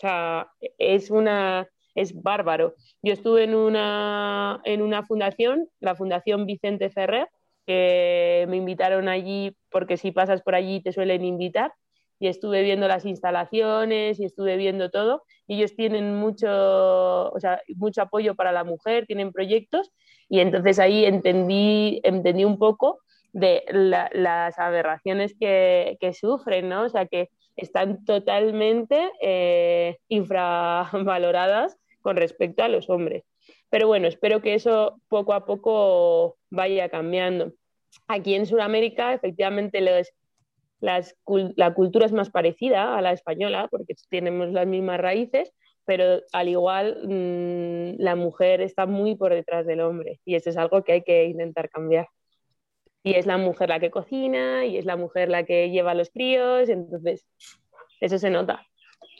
o 0.00 0.06
sea, 0.06 0.48
es 0.78 1.10
una 1.10 1.68
es 1.94 2.14
bárbaro. 2.22 2.74
Yo 3.02 3.12
estuve 3.12 3.44
en 3.44 3.54
una, 3.54 4.60
en 4.64 4.80
una 4.80 5.04
fundación, 5.04 5.68
la 5.80 5.94
Fundación 5.94 6.46
Vicente 6.46 6.88
Ferrer, 6.88 7.28
que 7.66 8.46
me 8.48 8.56
invitaron 8.56 9.08
allí 9.08 9.54
porque 9.70 9.98
si 9.98 10.10
pasas 10.10 10.40
por 10.40 10.54
allí 10.54 10.80
te 10.80 10.92
suelen 10.92 11.24
invitar 11.24 11.72
y 12.18 12.28
estuve 12.28 12.62
viendo 12.62 12.88
las 12.88 13.04
instalaciones 13.04 14.18
y 14.18 14.24
estuve 14.24 14.56
viendo 14.56 14.90
todo. 14.90 15.24
Ellos 15.48 15.74
tienen 15.76 16.14
mucho, 16.14 16.48
o 17.30 17.38
sea, 17.38 17.60
mucho 17.76 18.02
apoyo 18.02 18.34
para 18.34 18.52
la 18.52 18.64
mujer, 18.64 19.06
tienen 19.06 19.32
proyectos 19.32 19.90
y 20.28 20.40
entonces 20.40 20.78
ahí 20.78 21.04
entendí, 21.04 22.00
entendí 22.04 22.44
un 22.44 22.58
poco 22.58 23.00
de 23.32 23.64
las 24.12 24.58
aberraciones 24.58 25.34
que, 25.38 25.96
que, 26.00 26.12
sufren, 26.14 26.68
¿no? 26.68 26.84
O 26.84 26.88
sea, 26.88 27.06
que 27.06 27.28
están 27.56 28.04
totalmente 28.04 29.10
eh, 29.20 29.98
infravaloradas 30.08 31.76
con 32.02 32.16
respecto 32.16 32.62
a 32.62 32.68
los 32.68 32.88
hombres. 32.88 33.24
Pero 33.68 33.86
bueno, 33.86 34.08
espero 34.08 34.40
que 34.42 34.54
eso 34.54 35.00
poco 35.08 35.32
a 35.32 35.44
poco 35.44 36.36
vaya 36.50 36.88
cambiando. 36.88 37.52
Aquí 38.08 38.34
en 38.34 38.46
Sudamérica, 38.46 39.14
efectivamente, 39.14 39.80
la 40.80 41.74
cultura 41.74 42.06
es 42.06 42.12
más 42.12 42.30
parecida 42.30 42.96
a 42.96 43.02
la 43.02 43.12
española, 43.12 43.68
porque 43.70 43.94
tenemos 44.08 44.50
las 44.50 44.66
mismas 44.66 45.00
raíces, 45.00 45.52
pero 45.84 46.22
al 46.32 46.48
igual 46.48 47.00
mm, 47.04 48.00
la 48.02 48.14
mujer 48.16 48.60
está 48.60 48.86
muy 48.86 49.16
por 49.16 49.34
detrás 49.34 49.66
del 49.66 49.80
hombre 49.80 50.20
y 50.24 50.36
eso 50.36 50.50
es 50.50 50.56
algo 50.56 50.84
que 50.84 50.92
hay 50.92 51.02
que 51.02 51.24
intentar 51.24 51.68
cambiar. 51.68 52.06
Y 53.02 53.14
es 53.14 53.26
la 53.26 53.38
mujer 53.38 53.68
la 53.70 53.80
que 53.80 53.90
cocina 53.90 54.64
y 54.66 54.76
es 54.76 54.84
la 54.84 54.96
mujer 54.96 55.28
la 55.28 55.44
que 55.44 55.70
lleva 55.70 55.92
a 55.92 55.94
los 55.94 56.10
críos, 56.10 56.68
entonces 56.68 57.26
eso 58.00 58.18
se 58.18 58.30
nota. 58.30 58.66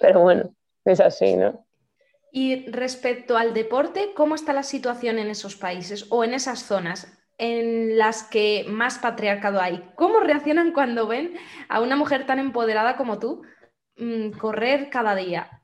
Pero 0.01 0.21
bueno, 0.21 0.55
es 0.85 1.01
así, 1.01 1.37
¿no? 1.37 1.65
Y 2.33 2.71
respecto 2.71 3.37
al 3.37 3.55
deporte, 3.55 4.13
¿cómo 4.15 4.35
está 4.35 4.53
la 4.53 4.63
situación 4.63 5.19
en 5.19 5.29
esos 5.29 5.57
países 5.57 6.07
o 6.11 6.23
en 6.25 6.35
esas 6.35 6.63
zonas 6.63 7.17
en 7.39 7.99
las 7.99 8.23
que 8.23 8.65
más 8.69 8.99
patriarcado 8.99 9.61
hay? 9.61 9.83
¿Cómo 9.97 10.21
reaccionan 10.21 10.73
cuando 10.73 11.09
ven 11.09 11.37
a 11.69 11.81
una 11.81 11.97
mujer 11.97 12.27
tan 12.27 12.39
empoderada 12.39 12.97
como 12.97 13.19
tú 13.19 13.43
mm, 13.97 14.33
correr 14.33 14.91
cada 14.91 15.15
día? 15.17 15.63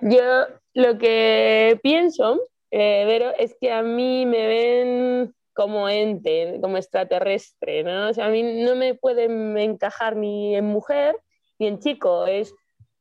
Yo 0.00 0.46
lo 0.74 0.98
que 0.98 1.78
pienso, 1.82 2.40
eh, 2.70 3.34
es 3.38 3.56
que 3.60 3.72
a 3.72 3.82
mí 3.82 4.26
me 4.26 4.46
ven 4.46 5.34
como 5.54 5.88
ente, 5.88 6.58
como 6.60 6.76
extraterrestre, 6.76 7.82
¿no? 7.82 8.10
O 8.10 8.14
sea, 8.14 8.26
a 8.26 8.30
mí 8.30 8.42
no 8.42 8.76
me 8.76 8.94
pueden 8.94 9.56
encajar 9.58 10.16
ni 10.16 10.54
en 10.54 10.66
mujer 10.66 11.16
ni 11.58 11.66
en 11.66 11.80
chico, 11.80 12.26
es, 12.26 12.54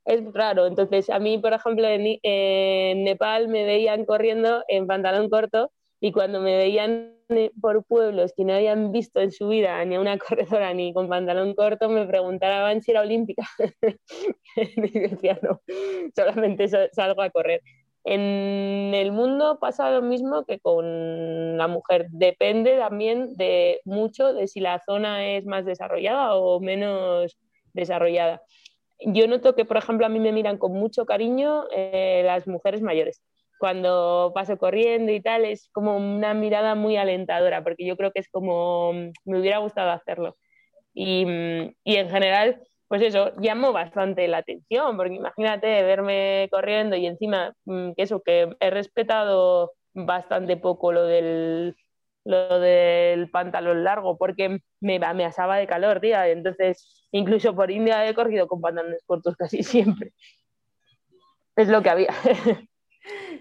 es 0.06 0.24
raro. 0.34 0.66
Entonces, 0.66 1.10
a 1.10 1.20
mí, 1.20 1.38
por 1.38 1.54
ejemplo, 1.54 1.86
en 1.88 3.04
Nepal 3.04 3.48
me 3.48 3.64
veían 3.66 4.06
corriendo 4.06 4.64
en 4.68 4.88
pantalón 4.88 5.30
corto 5.30 5.72
y 6.00 6.12
cuando 6.12 6.42
me 6.42 6.58
veían 6.58 7.18
por 7.62 7.84
pueblos 7.84 8.34
que 8.36 8.46
no 8.46 8.54
habían 8.54 8.92
visto 8.92 9.20
en 9.20 9.32
su 9.32 9.50
vida 9.50 9.84
ni 9.86 9.96
a 9.96 10.00
una 10.00 10.18
corredora 10.18 10.74
ni 10.74 10.94
con 10.94 11.10
pantalón 11.10 11.54
corto, 11.56 11.90
me 11.90 12.06
preguntaban 12.06 12.82
si 12.82 12.92
era 12.92 13.02
olímpica. 13.02 13.48
y 14.56 15.00
decía, 15.00 15.40
no, 15.42 15.62
solamente 16.16 16.68
salgo 16.92 17.22
a 17.22 17.30
correr. 17.30 17.62
En 18.10 18.94
el 18.94 19.12
mundo 19.12 19.60
pasa 19.60 19.92
lo 19.92 20.02
mismo 20.02 20.46
que 20.46 20.60
con 20.60 21.58
la 21.58 21.68
mujer. 21.68 22.08
Depende 22.10 22.78
también 22.78 23.36
de 23.36 23.82
mucho 23.84 24.34
de 24.34 24.48
si 24.48 24.62
la 24.62 24.80
zona 24.80 25.28
es 25.28 25.46
más 25.46 25.66
desarrollada 25.66 26.36
o 26.36 26.62
menos 26.62 27.38
desarrollada. 27.74 28.42
Yo 29.00 29.28
noto 29.28 29.56
que, 29.56 29.66
por 29.66 29.76
ejemplo, 29.76 30.06
a 30.06 30.10
mí 30.10 30.22
me 30.22 30.32
miran 30.32 30.58
con 30.58 30.72
mucho 30.72 31.06
cariño 31.06 31.66
eh, 31.76 32.22
las 32.26 32.48
mujeres 32.48 32.82
mayores 32.82 33.22
cuando 33.58 34.32
paso 34.34 34.58
corriendo 34.58 35.12
y 35.12 35.22
tal, 35.22 35.46
es 35.46 35.70
como 35.74 35.98
una 35.98 36.34
mirada 36.34 36.76
muy 36.76 36.96
alentadora, 36.98 37.64
porque 37.64 37.86
yo 37.86 37.98
creo 37.98 38.12
que 38.12 38.20
es 38.20 38.30
como 38.30 38.94
me 38.94 39.40
hubiera 39.40 39.58
gustado 39.58 39.92
hacerlo. 39.92 40.38
Y, 40.94 41.26
y 41.84 41.96
en 41.98 42.10
general, 42.10 42.62
pues 42.88 43.02
eso, 43.02 43.32
llamo 43.40 43.74
bastante 43.74 44.28
la 44.28 44.40
atención, 44.40 44.96
porque 44.98 45.16
imagínate 45.16 45.84
verme 45.84 46.48
corriendo 46.52 46.96
y 46.96 47.06
encima 47.06 47.54
mm, 47.66 47.92
que 47.94 48.04
eso, 48.04 48.22
que 48.22 48.56
he 48.60 48.70
respetado 48.70 49.74
bastante 49.94 50.58
poco 50.58 50.92
lo 50.92 51.04
del, 51.04 51.76
lo 52.24 52.60
del 52.60 53.30
pantalón 53.30 53.84
largo, 53.84 54.18
porque 54.18 54.60
me, 54.80 55.00
me 55.00 55.26
asaba 55.26 55.58
de 55.58 55.68
calor, 55.68 56.00
tía. 56.00 56.28
Entonces, 56.30 57.08
incluso 57.12 57.56
por 57.56 57.72
India 57.72 58.08
he 58.08 58.14
corrido 58.14 58.48
con 58.48 58.62
pantalones 58.62 59.04
cortos 59.06 59.36
casi 59.38 59.64
siempre. 59.64 60.14
Es 61.56 61.68
lo 61.70 61.82
que 61.82 61.90
había. 61.90 62.14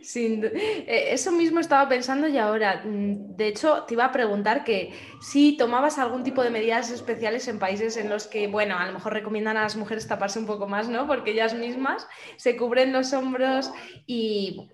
Sin, 0.02 0.44
eh, 0.44 1.08
eso 1.10 1.32
mismo 1.32 1.60
estaba 1.60 1.88
pensando 1.88 2.28
y 2.28 2.38
ahora, 2.38 2.82
mm, 2.84 3.36
de 3.36 3.48
hecho, 3.48 3.84
te 3.84 3.94
iba 3.94 4.04
a 4.04 4.12
preguntar 4.12 4.64
que 4.64 4.92
si 5.20 5.56
tomabas 5.56 5.98
algún 5.98 6.22
tipo 6.22 6.42
de 6.42 6.50
medidas 6.50 6.90
especiales 6.90 7.48
en 7.48 7.58
países 7.58 7.96
en 7.96 8.08
los 8.08 8.26
que, 8.26 8.46
bueno, 8.46 8.78
a 8.78 8.86
lo 8.86 8.92
mejor 8.92 9.12
recomiendan 9.12 9.56
a 9.56 9.62
las 9.62 9.76
mujeres 9.76 10.06
taparse 10.06 10.38
un 10.38 10.46
poco 10.46 10.66
más, 10.66 10.88
¿no? 10.88 11.06
Porque 11.06 11.32
ellas 11.32 11.54
mismas 11.54 12.06
se 12.36 12.56
cubren 12.56 12.92
los 12.92 13.12
hombros 13.12 13.70
y, 14.06 14.68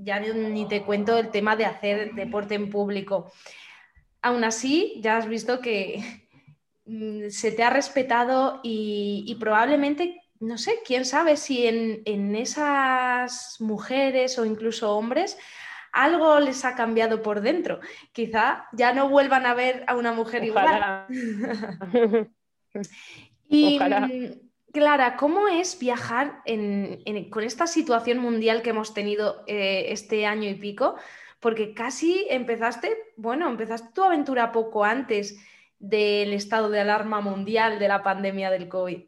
ya 0.00 0.20
ni 0.20 0.68
te 0.68 0.82
cuento 0.82 1.18
el 1.18 1.30
tema 1.30 1.56
de 1.56 1.64
hacer 1.64 2.12
deporte 2.14 2.54
en 2.54 2.70
público. 2.70 3.32
Aún 4.22 4.44
así, 4.44 5.00
ya 5.02 5.16
has 5.16 5.28
visto 5.28 5.60
que 5.60 6.02
mm, 6.86 7.28
se 7.30 7.52
te 7.52 7.62
ha 7.62 7.70
respetado 7.70 8.60
y 8.62 9.36
probablemente 9.40 10.25
no 10.40 10.58
sé, 10.58 10.80
quién 10.84 11.04
sabe 11.04 11.36
si 11.36 11.66
en, 11.66 12.36
esas 12.36 13.60
mujeres 13.60 14.38
o 14.38 14.44
incluso 14.44 14.96
hombres 14.96 15.38
algo 15.92 16.40
les 16.40 16.64
ha 16.64 16.74
cambiado 16.74 17.22
por 17.22 17.40
dentro. 17.40 17.80
Quizá 18.12 18.66
ya 18.72 18.92
no 18.92 19.08
vuelvan 19.08 19.46
a 19.46 19.54
ver 19.54 19.84
a 19.86 19.96
una 19.96 20.12
mujer 20.12 20.44
igual. 20.44 21.06
y 23.48 23.78
Clara, 24.72 25.16
¿cómo 25.16 25.48
es 25.48 25.78
viajar 25.78 26.42
con 27.30 27.44
esta 27.44 27.66
situación 27.66 28.18
mundial 28.18 28.60
que 28.60 28.70
hemos 28.70 28.92
tenido 28.92 29.42
eh, 29.46 29.86
este 29.88 30.26
año 30.26 30.50
y 30.50 30.54
pico? 30.54 30.96
Porque 31.40 31.72
casi 31.72 32.26
empezaste, 32.28 32.94
bueno, 33.16 33.48
empezaste 33.48 33.94
tu 33.94 34.04
aventura 34.04 34.52
poco 34.52 34.84
antes 34.84 35.42
del 35.78 36.34
estado 36.34 36.68
de 36.68 36.80
alarma 36.80 37.22
mundial 37.22 37.78
de 37.78 37.88
la 37.88 38.02
pandemia 38.02 38.50
del 38.50 38.68
COVID. 38.68 39.02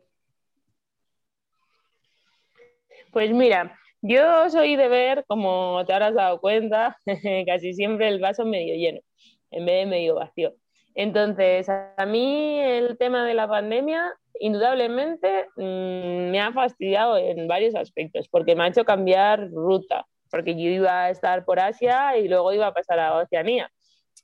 Pues 3.12 3.32
mira, 3.32 3.78
yo 4.02 4.48
soy 4.50 4.76
de 4.76 4.88
ver, 4.88 5.24
como 5.26 5.82
te 5.86 5.92
habrás 5.92 6.14
dado 6.14 6.40
cuenta, 6.40 6.96
casi 7.46 7.74
siempre 7.74 8.08
el 8.08 8.20
vaso 8.20 8.44
medio 8.44 8.74
lleno, 8.74 9.00
en 9.50 9.66
vez 9.66 9.84
de 9.84 9.86
medio 9.86 10.14
vacío. 10.14 10.54
Entonces, 10.94 11.68
a 11.68 12.06
mí 12.06 12.60
el 12.60 12.98
tema 12.98 13.24
de 13.24 13.34
la 13.34 13.48
pandemia, 13.48 14.12
indudablemente, 14.40 15.46
mm, 15.56 16.30
me 16.30 16.40
ha 16.40 16.52
fastidiado 16.52 17.16
en 17.16 17.48
varios 17.48 17.74
aspectos, 17.74 18.28
porque 18.28 18.54
me 18.54 18.64
ha 18.64 18.68
hecho 18.68 18.84
cambiar 18.84 19.50
ruta, 19.50 20.06
porque 20.30 20.54
yo 20.54 20.70
iba 20.70 21.04
a 21.04 21.10
estar 21.10 21.44
por 21.44 21.60
Asia 21.60 22.16
y 22.18 22.28
luego 22.28 22.52
iba 22.52 22.66
a 22.66 22.74
pasar 22.74 22.98
a 23.00 23.16
Oceanía, 23.16 23.70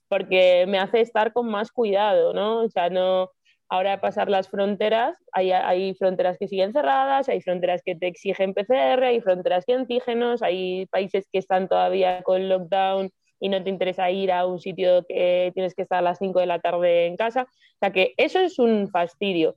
porque 0.08 0.66
me 0.68 0.78
hace 0.78 1.00
estar 1.00 1.32
con 1.32 1.48
más 1.48 1.70
cuidado, 1.72 2.34
¿no? 2.34 2.60
O 2.60 2.68
sea, 2.68 2.90
no, 2.90 3.30
Ahora 3.68 4.00
pasar 4.00 4.28
las 4.28 4.48
fronteras, 4.48 5.16
hay, 5.32 5.52
hay, 5.52 5.94
fronteras 5.94 6.36
que 6.38 6.48
siguen 6.48 6.72
cerradas, 6.72 7.28
hay 7.28 7.40
fronteras 7.40 7.82
que 7.84 7.94
te 7.94 8.06
exigen 8.06 8.52
PCR, 8.52 9.04
hay 9.04 9.20
fronteras 9.20 9.64
que 9.64 9.72
antígenos, 9.72 10.42
hay 10.42 10.86
países 10.86 11.26
que 11.32 11.38
están 11.38 11.68
todavía 11.68 12.22
con 12.22 12.48
lockdown 12.48 13.10
y 13.40 13.48
no 13.48 13.62
te 13.62 13.70
interesa 13.70 14.10
ir 14.10 14.32
a 14.32 14.46
un 14.46 14.60
sitio 14.60 15.04
que 15.08 15.50
tienes 15.54 15.74
que 15.74 15.82
estar 15.82 15.98
a 15.98 16.02
las 16.02 16.18
5 16.18 16.40
de 16.40 16.46
la 16.46 16.60
tarde 16.60 17.06
en 17.06 17.16
casa. 17.16 17.42
O 17.42 17.78
sea 17.80 17.90
que 17.90 18.14
eso 18.16 18.38
es 18.38 18.58
un 18.58 18.88
fastidio. 18.88 19.56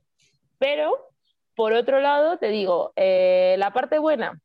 Pero, 0.58 0.92
por 1.54 1.72
otro 1.72 2.00
lado, 2.00 2.38
te 2.38 2.48
digo, 2.48 2.92
eh, 2.96 3.56
la 3.58 3.72
parte 3.72 3.98
buena, 3.98 4.40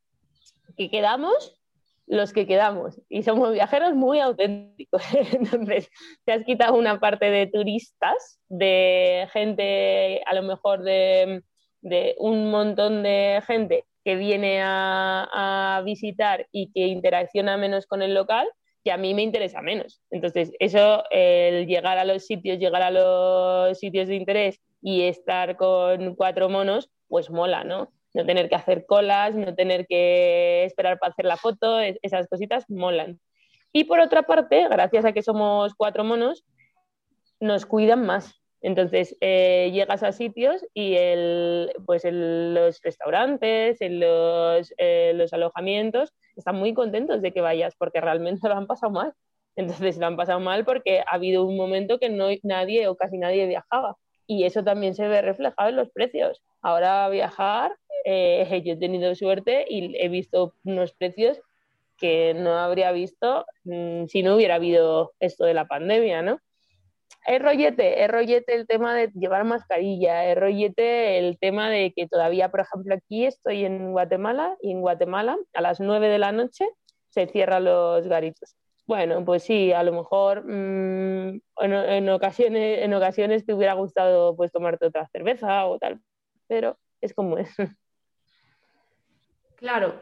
que 0.76 0.90
quedamos 0.90 1.60
los 2.06 2.32
que 2.32 2.46
quedamos 2.46 3.00
y 3.08 3.22
somos 3.22 3.52
viajeros 3.52 3.94
muy 3.94 4.20
auténticos. 4.20 5.02
Entonces, 5.32 5.90
te 6.24 6.32
has 6.32 6.44
quitado 6.44 6.76
una 6.76 7.00
parte 7.00 7.30
de 7.30 7.46
turistas, 7.46 8.40
de 8.48 9.28
gente, 9.32 10.22
a 10.26 10.34
lo 10.34 10.42
mejor 10.42 10.82
de, 10.82 11.42
un 12.18 12.50
montón 12.50 13.02
de 13.02 13.42
gente 13.46 13.84
que 14.04 14.16
viene 14.16 14.60
a, 14.62 15.82
visitar 15.84 16.46
y 16.52 16.70
que 16.72 16.86
interacciona 16.86 17.56
menos 17.56 17.86
con 17.86 18.02
el 18.02 18.14
local, 18.14 18.48
que 18.84 18.92
a 18.92 18.98
mí 18.98 19.14
me 19.14 19.22
interesa 19.22 19.62
menos. 19.62 20.02
Entonces, 20.10 20.52
eso, 20.58 21.04
el 21.10 21.66
llegar 21.66 21.98
a 21.98 22.04
los 22.04 22.26
sitios, 22.26 22.58
llegar 22.58 22.82
a 22.82 22.90
los 22.90 23.78
sitios 23.78 24.08
de 24.08 24.16
interés 24.16 24.60
y 24.82 25.02
estar 25.02 25.56
con 25.56 26.14
cuatro 26.16 26.50
monos, 26.50 26.90
pues 27.08 27.30
mola, 27.30 27.64
¿no? 27.64 27.90
No 28.14 28.24
tener 28.24 28.48
que 28.48 28.54
hacer 28.54 28.86
colas, 28.86 29.34
no 29.34 29.54
tener 29.54 29.86
que 29.86 30.64
esperar 30.64 30.98
para 30.98 31.12
hacer 31.12 31.26
la 31.26 31.36
foto, 31.36 31.80
esas 31.80 32.28
cositas 32.28 32.64
molan. 32.70 33.20
Y 33.72 33.84
por 33.84 34.00
otra 34.00 34.22
parte, 34.22 34.68
gracias 34.68 35.04
a 35.04 35.12
que 35.12 35.22
somos 35.22 35.74
cuatro 35.74 36.04
monos, 36.04 36.44
nos 37.40 37.66
cuidan 37.66 38.06
más. 38.06 38.40
Entonces 38.64 39.14
eh, 39.20 39.70
llegas 39.74 40.02
a 40.02 40.12
sitios 40.12 40.64
y 40.72 40.94
el, 40.94 41.70
pues 41.84 42.06
en 42.06 42.54
los 42.54 42.80
restaurantes, 42.82 43.78
en 43.82 44.00
los, 44.00 44.72
eh, 44.78 45.12
los, 45.14 45.34
alojamientos, 45.34 46.14
están 46.34 46.56
muy 46.56 46.72
contentos 46.72 47.20
de 47.20 47.32
que 47.32 47.42
vayas 47.42 47.74
porque 47.76 48.00
realmente 48.00 48.48
lo 48.48 48.54
han 48.54 48.66
pasado 48.66 48.92
mal. 48.92 49.12
Entonces 49.56 49.98
lo 49.98 50.06
han 50.06 50.16
pasado 50.16 50.40
mal 50.40 50.64
porque 50.64 51.00
ha 51.00 51.14
habido 51.14 51.44
un 51.44 51.56
momento 51.56 51.98
que 51.98 52.08
no 52.08 52.28
nadie 52.42 52.88
o 52.88 52.96
casi 52.96 53.18
nadie 53.18 53.46
viajaba. 53.46 53.96
Y 54.26 54.44
eso 54.44 54.64
también 54.64 54.94
se 54.94 55.08
ve 55.08 55.20
reflejado 55.20 55.68
en 55.68 55.76
los 55.76 55.90
precios. 55.90 56.42
Ahora 56.62 57.08
viajar 57.10 57.76
eh, 58.04 58.62
yo 58.64 58.74
he 58.74 58.76
tenido 58.76 59.14
suerte 59.14 59.64
y 59.68 59.96
he 59.98 60.08
visto 60.08 60.54
unos 60.64 60.92
precios 60.92 61.40
que 61.96 62.34
no 62.34 62.58
habría 62.58 62.92
visto 62.92 63.46
mm, 63.64 64.06
si 64.06 64.22
no 64.22 64.36
hubiera 64.36 64.56
habido 64.56 65.12
esto 65.20 65.44
de 65.44 65.54
la 65.54 65.66
pandemia, 65.66 66.22
¿no? 66.22 66.40
Es 67.26 67.40
rollete, 67.40 68.04
es 68.04 68.10
rollete 68.10 68.54
el 68.54 68.66
tema 68.66 68.94
de 68.94 69.10
llevar 69.14 69.44
mascarilla, 69.44 70.26
es 70.30 70.36
rollete 70.36 71.18
el 71.18 71.38
tema 71.38 71.70
de 71.70 71.92
que 71.94 72.06
todavía, 72.06 72.50
por 72.50 72.60
ejemplo, 72.60 72.94
aquí 72.94 73.24
estoy 73.24 73.64
en 73.64 73.92
Guatemala 73.92 74.56
y 74.60 74.72
en 74.72 74.82
Guatemala 74.82 75.38
a 75.54 75.60
las 75.62 75.80
9 75.80 76.08
de 76.08 76.18
la 76.18 76.32
noche 76.32 76.66
se 77.08 77.26
cierran 77.26 77.64
los 77.64 78.06
garitos. 78.08 78.56
Bueno, 78.86 79.24
pues 79.24 79.42
sí, 79.44 79.72
a 79.72 79.82
lo 79.82 79.92
mejor 79.92 80.44
mm, 80.44 81.40
en, 81.60 82.08
ocasiones, 82.10 82.82
en 82.82 82.92
ocasiones 82.92 83.46
te 83.46 83.54
hubiera 83.54 83.72
gustado 83.72 84.36
pues 84.36 84.52
tomarte 84.52 84.86
otra 84.86 85.08
cerveza 85.08 85.66
o 85.66 85.78
tal, 85.78 86.00
pero 86.46 86.76
es 87.00 87.14
como 87.14 87.38
es. 87.38 87.48
Claro, 89.64 89.98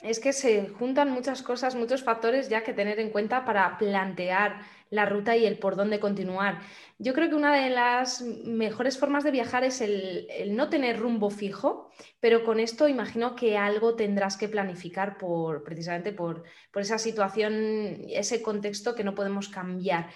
es 0.00 0.20
que 0.20 0.32
se 0.32 0.68
juntan 0.68 1.10
muchas 1.10 1.42
cosas, 1.42 1.74
muchos 1.74 2.02
factores 2.02 2.48
ya 2.48 2.64
que 2.64 2.72
tener 2.72 2.98
en 2.98 3.10
cuenta 3.10 3.44
para 3.44 3.76
plantear 3.76 4.62
la 4.88 5.04
ruta 5.04 5.36
y 5.36 5.44
el 5.44 5.58
por 5.58 5.76
dónde 5.76 6.00
continuar. 6.00 6.60
Yo 6.98 7.12
creo 7.12 7.28
que 7.28 7.34
una 7.34 7.54
de 7.54 7.68
las 7.68 8.22
mejores 8.22 8.98
formas 8.98 9.22
de 9.22 9.32
viajar 9.32 9.64
es 9.64 9.82
el, 9.82 10.26
no 10.56 10.70
tener 10.70 10.98
rumbo 10.98 11.28
fijo, 11.28 11.90
pero 12.20 12.42
con 12.42 12.58
esto 12.58 12.88
imagino 12.88 13.36
que 13.36 13.58
algo 13.58 13.96
tendrás 13.96 14.38
que 14.38 14.48
planificar 14.48 15.18
por 15.18 15.62
precisamente 15.62 16.14
por, 16.14 16.44
esa 16.76 16.96
situación, 16.96 18.06
ese 18.08 18.40
contexto 18.40 18.94
que 18.94 19.04
no 19.04 19.14
podemos 19.14 19.50
cambiar. 19.50 20.08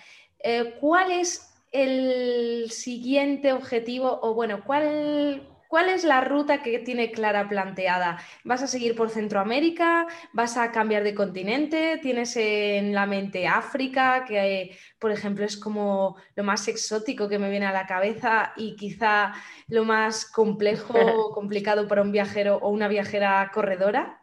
Eh, 0.42 0.76
¿Cuál 0.80 1.10
es 1.10 1.52
el 1.70 2.70
siguiente 2.70 3.52
objetivo 3.52 4.20
o 4.22 4.32
bueno, 4.32 4.64
cuál, 4.64 5.49
¿Cuál 5.70 5.88
es 5.88 6.02
la 6.02 6.20
ruta 6.20 6.64
que 6.64 6.80
tiene 6.80 7.12
Clara 7.12 7.48
planteada? 7.48 8.18
¿Vas 8.42 8.60
a 8.60 8.66
seguir 8.66 8.96
por 8.96 9.08
Centroamérica? 9.08 10.08
¿Vas 10.32 10.56
a 10.56 10.72
cambiar 10.72 11.04
de 11.04 11.14
continente? 11.14 12.00
¿Tienes 12.02 12.36
en 12.36 12.92
la 12.92 13.06
mente 13.06 13.46
África, 13.46 14.24
que 14.26 14.76
por 14.98 15.12
ejemplo 15.12 15.44
es 15.44 15.56
como 15.56 16.16
lo 16.34 16.42
más 16.42 16.66
exótico 16.66 17.28
que 17.28 17.38
me 17.38 17.50
viene 17.50 17.66
a 17.66 17.72
la 17.72 17.86
cabeza 17.86 18.52
y 18.56 18.74
quizá 18.74 19.32
lo 19.68 19.84
más 19.84 20.28
complejo 20.28 20.92
o 21.28 21.30
complicado 21.30 21.86
para 21.86 22.02
un 22.02 22.10
viajero 22.10 22.56
o 22.56 22.70
una 22.70 22.88
viajera 22.88 23.48
corredora? 23.54 24.20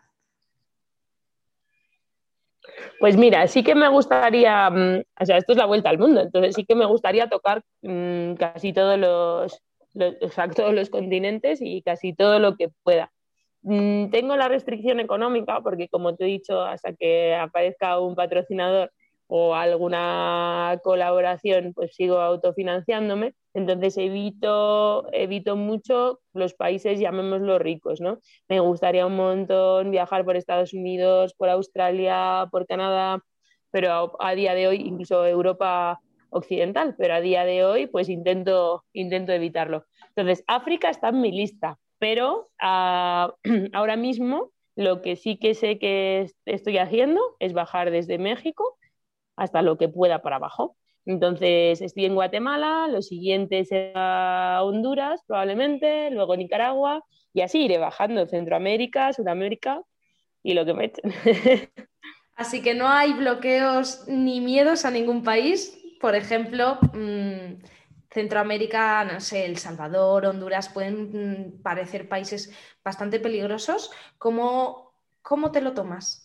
Pues 2.99 3.15
mira, 3.15 3.47
sí 3.47 3.63
que 3.63 3.73
me 3.73 3.87
gustaría, 3.87 4.69
mm, 4.69 5.01
o 5.21 5.25
sea, 5.25 5.37
esto 5.37 5.53
es 5.53 5.57
la 5.57 5.65
vuelta 5.65 5.89
al 5.89 5.97
mundo, 5.97 6.19
entonces 6.19 6.55
sí 6.55 6.65
que 6.65 6.75
me 6.75 6.85
gustaría 6.85 7.29
tocar 7.29 7.63
mm, 7.83 8.33
casi 8.33 8.73
todos 8.73 8.99
los, 8.99 9.61
todos 10.55 10.73
los 10.73 10.89
continentes 10.89 11.59
y 11.61 11.81
casi 11.81 12.13
todo 12.13 12.39
lo 12.39 12.55
que 12.55 12.69
pueda. 12.83 13.11
Mm, 13.63 14.11
tengo 14.11 14.35
la 14.35 14.47
restricción 14.47 14.99
económica 14.99 15.61
porque, 15.61 15.89
como 15.89 16.15
te 16.15 16.25
he 16.25 16.27
dicho, 16.27 16.61
hasta 16.61 16.93
que 16.93 17.35
aparezca 17.35 17.99
un 17.99 18.15
patrocinador 18.15 18.91
o 19.27 19.55
alguna 19.55 20.79
colaboración, 20.83 21.73
pues 21.73 21.95
sigo 21.95 22.19
autofinanciándome. 22.19 23.33
Entonces 23.53 23.97
evito, 23.97 25.11
evito 25.13 25.55
mucho 25.55 26.21
los 26.33 26.53
países, 26.53 26.99
llamémoslo 26.99 27.59
ricos, 27.59 27.99
¿no? 27.99 28.19
Me 28.47 28.59
gustaría 28.59 29.05
un 29.05 29.15
montón 29.17 29.91
viajar 29.91 30.23
por 30.23 30.37
Estados 30.37 30.73
Unidos, 30.73 31.33
por 31.37 31.49
Australia, 31.49 32.47
por 32.51 32.67
Canadá, 32.67 33.21
pero 33.71 34.15
a 34.21 34.31
día 34.33 34.53
de 34.53 34.67
hoy 34.67 34.77
incluso 34.77 35.25
Europa 35.25 35.99
occidental, 36.29 36.95
pero 36.97 37.15
a 37.15 37.21
día 37.21 37.45
de 37.45 37.63
hoy 37.63 37.87
pues 37.87 38.09
intento, 38.09 38.83
intento 38.93 39.31
evitarlo. 39.31 39.85
Entonces, 40.15 40.43
África 40.47 40.89
está 40.89 41.09
en 41.09 41.21
mi 41.21 41.31
lista, 41.31 41.77
pero 41.99 42.49
ah, 42.59 43.33
ahora 43.73 43.95
mismo 43.95 44.51
lo 44.75 45.01
que 45.01 45.15
sí 45.15 45.37
que 45.37 45.55
sé 45.55 45.79
que 45.79 46.31
estoy 46.45 46.77
haciendo 46.77 47.21
es 47.39 47.53
bajar 47.53 47.91
desde 47.91 48.17
México 48.17 48.77
hasta 49.35 49.61
lo 49.61 49.77
que 49.77 49.89
pueda 49.89 50.21
para 50.21 50.37
abajo. 50.37 50.75
Entonces, 51.05 51.81
estoy 51.81 52.05
en 52.05 52.15
Guatemala, 52.15 52.87
lo 52.89 53.01
siguiente 53.01 53.63
será 53.63 54.61
Honduras 54.63 55.21
probablemente, 55.25 56.11
luego 56.11 56.35
Nicaragua 56.35 57.03
y 57.33 57.41
así 57.41 57.63
iré 57.63 57.77
bajando 57.77 58.27
Centroamérica, 58.27 59.13
Sudamérica 59.13 59.81
y 60.43 60.53
lo 60.53 60.65
que 60.65 60.73
me 60.73 60.85
echen. 60.85 61.13
Así 62.35 62.61
que 62.61 62.75
no 62.75 62.87
hay 62.87 63.13
bloqueos 63.13 64.07
ni 64.07 64.41
miedos 64.41 64.85
a 64.85 64.91
ningún 64.91 65.23
país, 65.23 65.83
por 65.99 66.15
ejemplo, 66.15 66.79
mm, 66.93 67.61
Centroamérica, 68.09 69.03
no 69.03 69.19
sé, 69.19 69.45
El 69.45 69.57
Salvador, 69.57 70.25
Honduras, 70.25 70.69
pueden 70.69 71.57
mm, 71.57 71.61
parecer 71.61 72.07
países 72.07 72.51
bastante 72.83 73.19
peligrosos. 73.19 73.91
¿Cómo, 74.17 74.93
cómo 75.21 75.51
te 75.51 75.61
lo 75.61 75.73
tomas? 75.73 76.23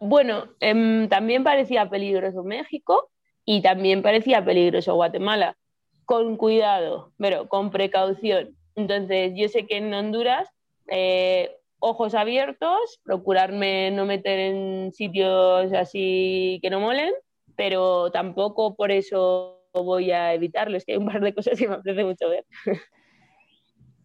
Bueno, 0.00 0.48
em, 0.60 1.08
también 1.08 1.42
parecía 1.44 1.90
peligroso 1.90 2.44
México 2.44 3.10
y 3.44 3.62
también 3.62 4.02
parecía 4.02 4.44
peligroso 4.44 4.94
Guatemala. 4.94 5.56
Con 6.04 6.36
cuidado, 6.36 7.12
pero 7.18 7.48
con 7.48 7.70
precaución. 7.70 8.56
Entonces, 8.76 9.32
yo 9.36 9.48
sé 9.48 9.66
que 9.66 9.76
en 9.76 9.92
Honduras 9.92 10.48
eh, 10.86 11.57
ojos 11.78 12.14
abiertos, 12.14 13.00
procurarme 13.04 13.90
no 13.90 14.06
meter 14.06 14.38
en 14.38 14.92
sitios 14.92 15.72
así 15.72 16.58
que 16.62 16.70
no 16.70 16.80
molen, 16.80 17.12
pero 17.56 18.10
tampoco 18.10 18.74
por 18.76 18.90
eso 18.90 19.66
voy 19.72 20.10
a 20.10 20.34
evitarlo. 20.34 20.76
Es 20.76 20.84
que 20.84 20.92
hay 20.92 20.98
un 20.98 21.06
par 21.06 21.20
de 21.20 21.34
cosas 21.34 21.58
que 21.58 21.68
me 21.68 21.74
apetece 21.74 22.04
mucho 22.04 22.28
ver. 22.28 22.44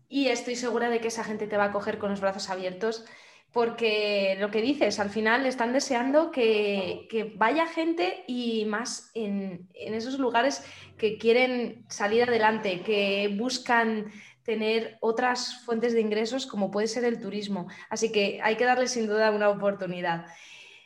Y 0.10 0.28
estoy 0.28 0.56
segura 0.56 0.90
de 0.90 1.00
que 1.00 1.08
esa 1.08 1.24
gente 1.24 1.48
te 1.48 1.58
va 1.58 1.66
a 1.66 1.72
coger 1.72 1.98
con 1.98 2.12
los 2.12 2.22
brazos 2.22 2.50
abiertos 2.50 3.06
porque 3.54 4.36
lo 4.40 4.50
que 4.50 4.64
dices, 4.64 5.00
al 5.00 5.12
final 5.12 5.46
están 5.46 5.74
deseando 5.74 6.32
que, 6.32 7.34
vaya 7.36 7.68
gente 7.68 8.24
y 8.28 8.66
más 8.66 9.12
en, 9.14 9.70
en, 9.76 9.94
esos 9.94 10.18
lugares 10.18 10.66
que 10.98 11.20
quieren 11.20 11.86
salir 11.88 12.24
adelante, 12.24 12.82
que 12.82 13.34
buscan 13.38 14.12
tener 14.44 14.98
otras 15.00 15.64
fuentes 15.64 15.94
de 15.94 16.02
ingresos 16.02 16.46
como 16.46 16.72
puede 16.72 16.88
ser 16.88 17.06
el 17.06 17.20
turismo. 17.20 17.68
Así 17.90 18.12
que 18.12 18.40
hay 18.44 18.56
que 18.56 18.66
darle 18.66 18.88
sin 18.88 19.08
duda 19.08 19.32
una 19.32 19.50
oportunidad. 19.50 20.28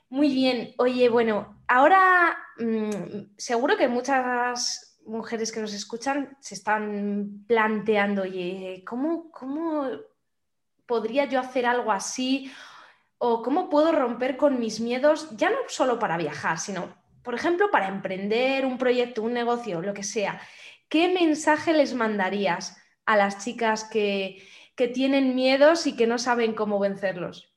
Muy 0.09 0.33
bien, 0.33 0.73
oye, 0.77 1.09
bueno, 1.09 1.61
ahora 1.67 2.37
mm, 2.57 3.35
seguro 3.37 3.75
que 3.75 3.87
muchas 3.87 4.99
mujeres 5.05 5.51
que 5.51 5.59
nos 5.59 5.73
escuchan 5.73 6.37
se 6.39 6.55
están 6.55 7.45
planteando, 7.47 8.23
oye, 8.23 8.83
¿cómo, 8.85 9.31
¿cómo 9.31 9.89
podría 10.85 11.25
yo 11.25 11.39
hacer 11.39 11.65
algo 11.65 11.91
así? 11.91 12.51
¿O 13.17 13.41
cómo 13.41 13.69
puedo 13.69 13.91
romper 13.91 14.37
con 14.37 14.59
mis 14.59 14.79
miedos, 14.79 15.35
ya 15.35 15.49
no 15.49 15.57
solo 15.67 15.97
para 15.97 16.17
viajar, 16.17 16.59
sino, 16.59 16.95
por 17.23 17.33
ejemplo, 17.33 17.71
para 17.71 17.87
emprender 17.87 18.65
un 18.65 18.77
proyecto, 18.77 19.23
un 19.23 19.33
negocio, 19.33 19.81
lo 19.81 19.93
que 19.93 20.03
sea? 20.03 20.39
¿Qué 20.87 21.09
mensaje 21.09 21.73
les 21.73 21.93
mandarías? 21.93 22.77
A 23.07 23.15
las 23.15 23.43
chicas 23.43 23.85
que, 23.85 24.43
tienen 24.93 25.33
miedos 25.33 25.87
y 25.87 25.95
que 25.95 26.05
no 26.05 26.19
saben 26.19 26.53
cómo 26.53 26.77
vencerlos? 26.77 27.51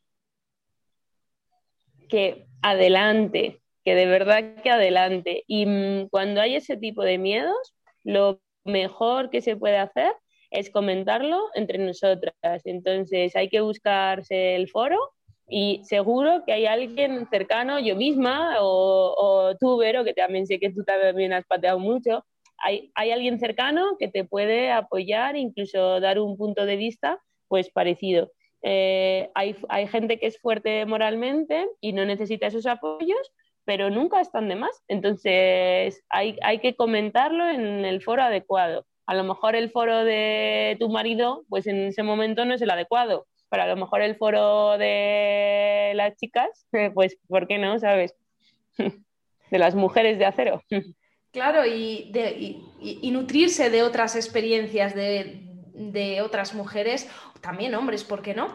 Que 2.09 2.47
adelante, 2.63 3.61
que 3.85 3.95
de 3.95 4.07
verdad 4.07 4.55
que 4.63 4.71
adelante. 4.71 5.45
Y 5.47 5.67
mm, 5.67 6.09
cuando 6.09 6.41
hay 6.41 6.55
ese 6.55 6.79
tipo 6.79 7.03
de 7.03 7.19
miedos, 7.19 7.75
lo 8.05 8.41
mejor 8.65 9.29
que 9.29 9.43
se 9.43 9.55
puede 9.55 9.77
hacer 9.77 10.13
es 10.51 10.71
comentarlo 10.71 11.51
entre 11.55 11.77
nosotras. 11.77 12.35
Entonces 12.65 13.37
hay 13.37 13.51
que 13.51 13.61
buscarse 13.61 14.55
el 14.55 14.71
foro 14.71 14.97
y 15.47 15.83
seguro 15.85 16.45
que 16.47 16.55
hay 16.55 16.65
alguien 16.65 17.29
cercano, 17.29 17.81
yo 17.81 17.97
misma 17.97 18.63
o, 18.63 19.15
o 19.19 19.57
tú, 19.59 19.77
Vero, 19.77 20.05
que 20.05 20.15
también 20.15 20.47
sé 20.47 20.59
que 20.59 20.71
tú 20.71 20.85
también 20.85 21.35
has 21.35 21.45
pateado 21.45 21.79
mucho, 21.79 22.25
hay, 22.61 22.92
alguien 22.94 23.38
cercano 23.38 23.96
que 23.99 24.09
te 24.09 24.25
puede 24.25 24.70
apoyar, 24.70 25.37
incluso 25.37 26.01
dar 26.01 26.18
un 26.18 26.37
punto 26.37 26.66
de 26.66 26.77
vista 26.77 27.20
pues 27.49 27.70
parecido. 27.70 28.31
Eh, 28.62 29.31
hay, 29.35 29.57
gente 29.88 30.18
que 30.18 30.27
es 30.27 30.40
fuerte 30.40 30.85
moralmente 30.87 31.66
y 31.81 31.92
no 31.92 32.05
necesita 32.05 32.46
esos 32.46 32.66
apoyos, 32.66 33.33
pero 33.64 33.90
nunca 33.90 34.20
están 34.20 34.49
de 34.49 34.57
más. 34.57 34.83
Entonces 34.88 36.05
hay, 36.09 36.37
hay 36.42 36.59
que 36.61 36.77
comentarlo 36.77 37.49
en 37.49 37.85
el 37.85 38.03
foro 38.03 38.23
adecuado. 38.23 38.87
A 39.07 39.14
lo 39.14 39.25
mejor 39.25 39.57
el 39.57 39.70
foro 39.70 40.05
de 40.05 40.77
tu 40.79 40.88
marido, 40.90 41.44
pues 41.49 41.66
en 41.66 41.87
ese 41.87 42.03
momento 42.03 42.44
no 42.44 42.55
es 42.55 42.62
el 42.62 42.70
adecuado, 42.70 43.27
pero 43.49 43.64
a 43.64 43.66
lo 43.66 43.77
mejor 43.77 44.03
el 44.03 44.16
foro 44.16 44.79
de 44.79 45.92
las 45.96 46.16
chicas, 46.16 46.66
pues 46.94 47.18
¿por 47.29 47.49
qué 47.49 47.59
no? 47.59 47.79
¿Sabes? 47.79 48.14
De 49.51 49.59
las 49.59 49.75
mujeres 49.75 50.16
de 50.20 50.27
acero. 50.27 50.62
Claro, 51.33 51.64
y, 51.64 52.11
nutrirse 53.12 53.71
de 53.71 53.83
otras 53.83 54.16
experiencias 54.16 54.95
de, 54.95 56.23
otras 56.23 56.55
mujeres, 56.55 57.09
también 57.40 57.75
hombres, 57.75 58.03
¿por 58.03 58.21
qué 58.21 58.35
no? 58.35 58.55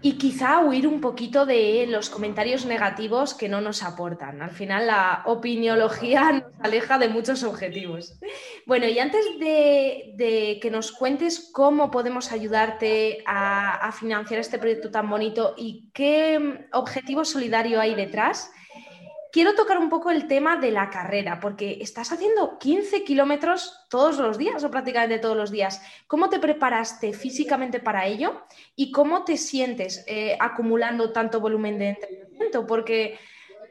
Y 0.00 0.12
quizá 0.12 0.60
huir 0.60 0.86
un 0.86 1.00
poquito 1.00 1.44
de 1.44 1.84
los 1.88 2.08
comentarios 2.08 2.64
negativos 2.64 3.34
que 3.34 3.48
no 3.48 3.60
nos 3.60 3.82
aportan. 3.82 4.40
Al 4.40 4.52
final 4.52 4.86
la 4.86 5.22
opiniología 5.26 6.30
nos 6.32 6.52
aleja 6.60 6.98
de 6.98 7.08
muchos 7.08 7.42
objetivos. 7.42 8.16
Bueno, 8.64 8.86
y 8.86 9.00
antes 9.00 9.24
de, 9.40 10.60
que 10.62 10.70
nos 10.70 10.92
cuentes 10.92 11.50
cómo 11.52 11.90
podemos 11.90 12.30
ayudarte 12.30 13.24
a 13.26 13.90
financiar 13.98 14.38
este 14.38 14.60
proyecto 14.60 14.92
tan 14.92 15.10
bonito 15.10 15.54
y 15.56 15.90
qué 15.92 16.68
objetivo 16.72 17.24
solidario 17.24 17.80
hay 17.80 17.96
detrás, 17.96 18.52
quiero 19.32 19.54
tocar 19.54 19.78
un 19.78 19.88
poco 19.88 20.10
el 20.10 20.26
tema 20.26 20.56
de 20.56 20.70
la 20.70 20.90
carrera, 20.90 21.40
porque 21.40 21.78
estás 21.80 22.12
haciendo 22.12 22.58
15 22.58 23.04
kilómetros 23.04 23.86
todos 23.88 24.18
los 24.18 24.38
días 24.38 24.62
o 24.64 24.70
prácticamente 24.70 25.18
todos 25.18 25.36
los 25.36 25.50
días. 25.50 25.82
¿Cómo 26.06 26.28
te 26.28 26.38
preparaste 26.38 27.12
físicamente 27.12 27.80
para 27.80 28.06
ello 28.06 28.42
y 28.76 28.90
cómo 28.90 29.24
te 29.24 29.36
sientes 29.36 30.04
eh, 30.06 30.36
acumulando 30.40 31.12
tanto 31.12 31.40
volumen 31.40 31.78
de 31.78 31.88
entrenamiento? 31.90 32.66
Porque 32.66 33.18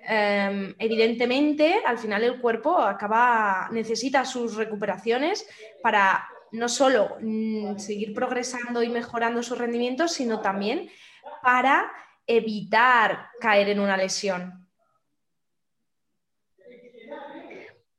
em, 0.04 0.76
evidentemente 0.80 1.82
al 1.86 1.98
final 1.98 2.24
el 2.24 2.40
cuerpo 2.40 2.78
acaba, 2.80 3.70
necesita 3.72 4.26
sus 4.26 4.56
recuperaciones 4.56 5.48
para 5.82 6.28
no 6.52 6.70
solo 6.70 7.18
mm, 7.20 7.78
seguir 7.78 8.14
progresando 8.14 8.84
y 8.84 8.90
mejorando 8.90 9.44
sus 9.44 9.58
rendimientos, 9.58 10.14
sino 10.14 10.40
también 10.40 10.90
para 11.42 11.92
evitar 12.26 13.30
caer 13.40 13.70
en 13.70 13.80
una 13.80 13.98
lesión? 13.98 14.67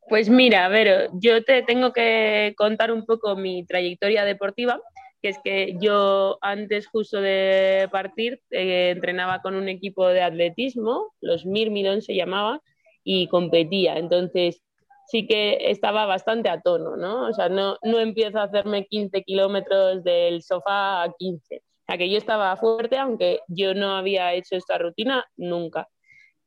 Pues 0.08 0.28
mira, 0.30 0.64
a 0.64 0.68
ver, 0.68 1.10
yo 1.14 1.44
te 1.44 1.62
tengo 1.62 1.92
que 1.92 2.54
contar 2.56 2.92
un 2.92 3.04
poco 3.04 3.36
mi 3.36 3.66
trayectoria 3.66 4.24
deportiva, 4.24 4.80
que 5.20 5.28
es 5.28 5.38
que 5.42 5.76
yo 5.80 6.38
antes 6.40 6.86
justo 6.86 7.20
de 7.20 7.88
partir 7.90 8.40
eh, 8.50 8.90
entrenaba 8.94 9.42
con 9.42 9.54
un 9.54 9.68
equipo 9.68 10.06
de 10.08 10.22
atletismo, 10.22 11.12
los 11.20 11.44
Mirmidon 11.44 12.02
se 12.02 12.14
llamaba, 12.14 12.62
y 13.08 13.26
competía. 13.28 13.96
Entonces 13.96 14.62
sí 15.06 15.26
que 15.26 15.70
estaba 15.70 16.04
bastante 16.04 16.50
a 16.50 16.60
tono, 16.60 16.96
¿no? 16.96 17.26
O 17.28 17.32
sea, 17.32 17.48
no, 17.48 17.78
no 17.82 18.00
empiezo 18.00 18.38
a 18.38 18.44
hacerme 18.44 18.86
15 18.86 19.22
kilómetros 19.22 20.04
del 20.04 20.42
sofá 20.42 21.02
a 21.04 21.14
15. 21.18 21.56
O 21.56 21.84
sea, 21.86 21.96
que 21.96 22.10
yo 22.10 22.18
estaba 22.18 22.54
fuerte, 22.56 22.98
aunque 22.98 23.40
yo 23.48 23.72
no 23.72 23.96
había 23.96 24.34
hecho 24.34 24.56
esta 24.56 24.76
rutina 24.76 25.24
nunca. 25.36 25.88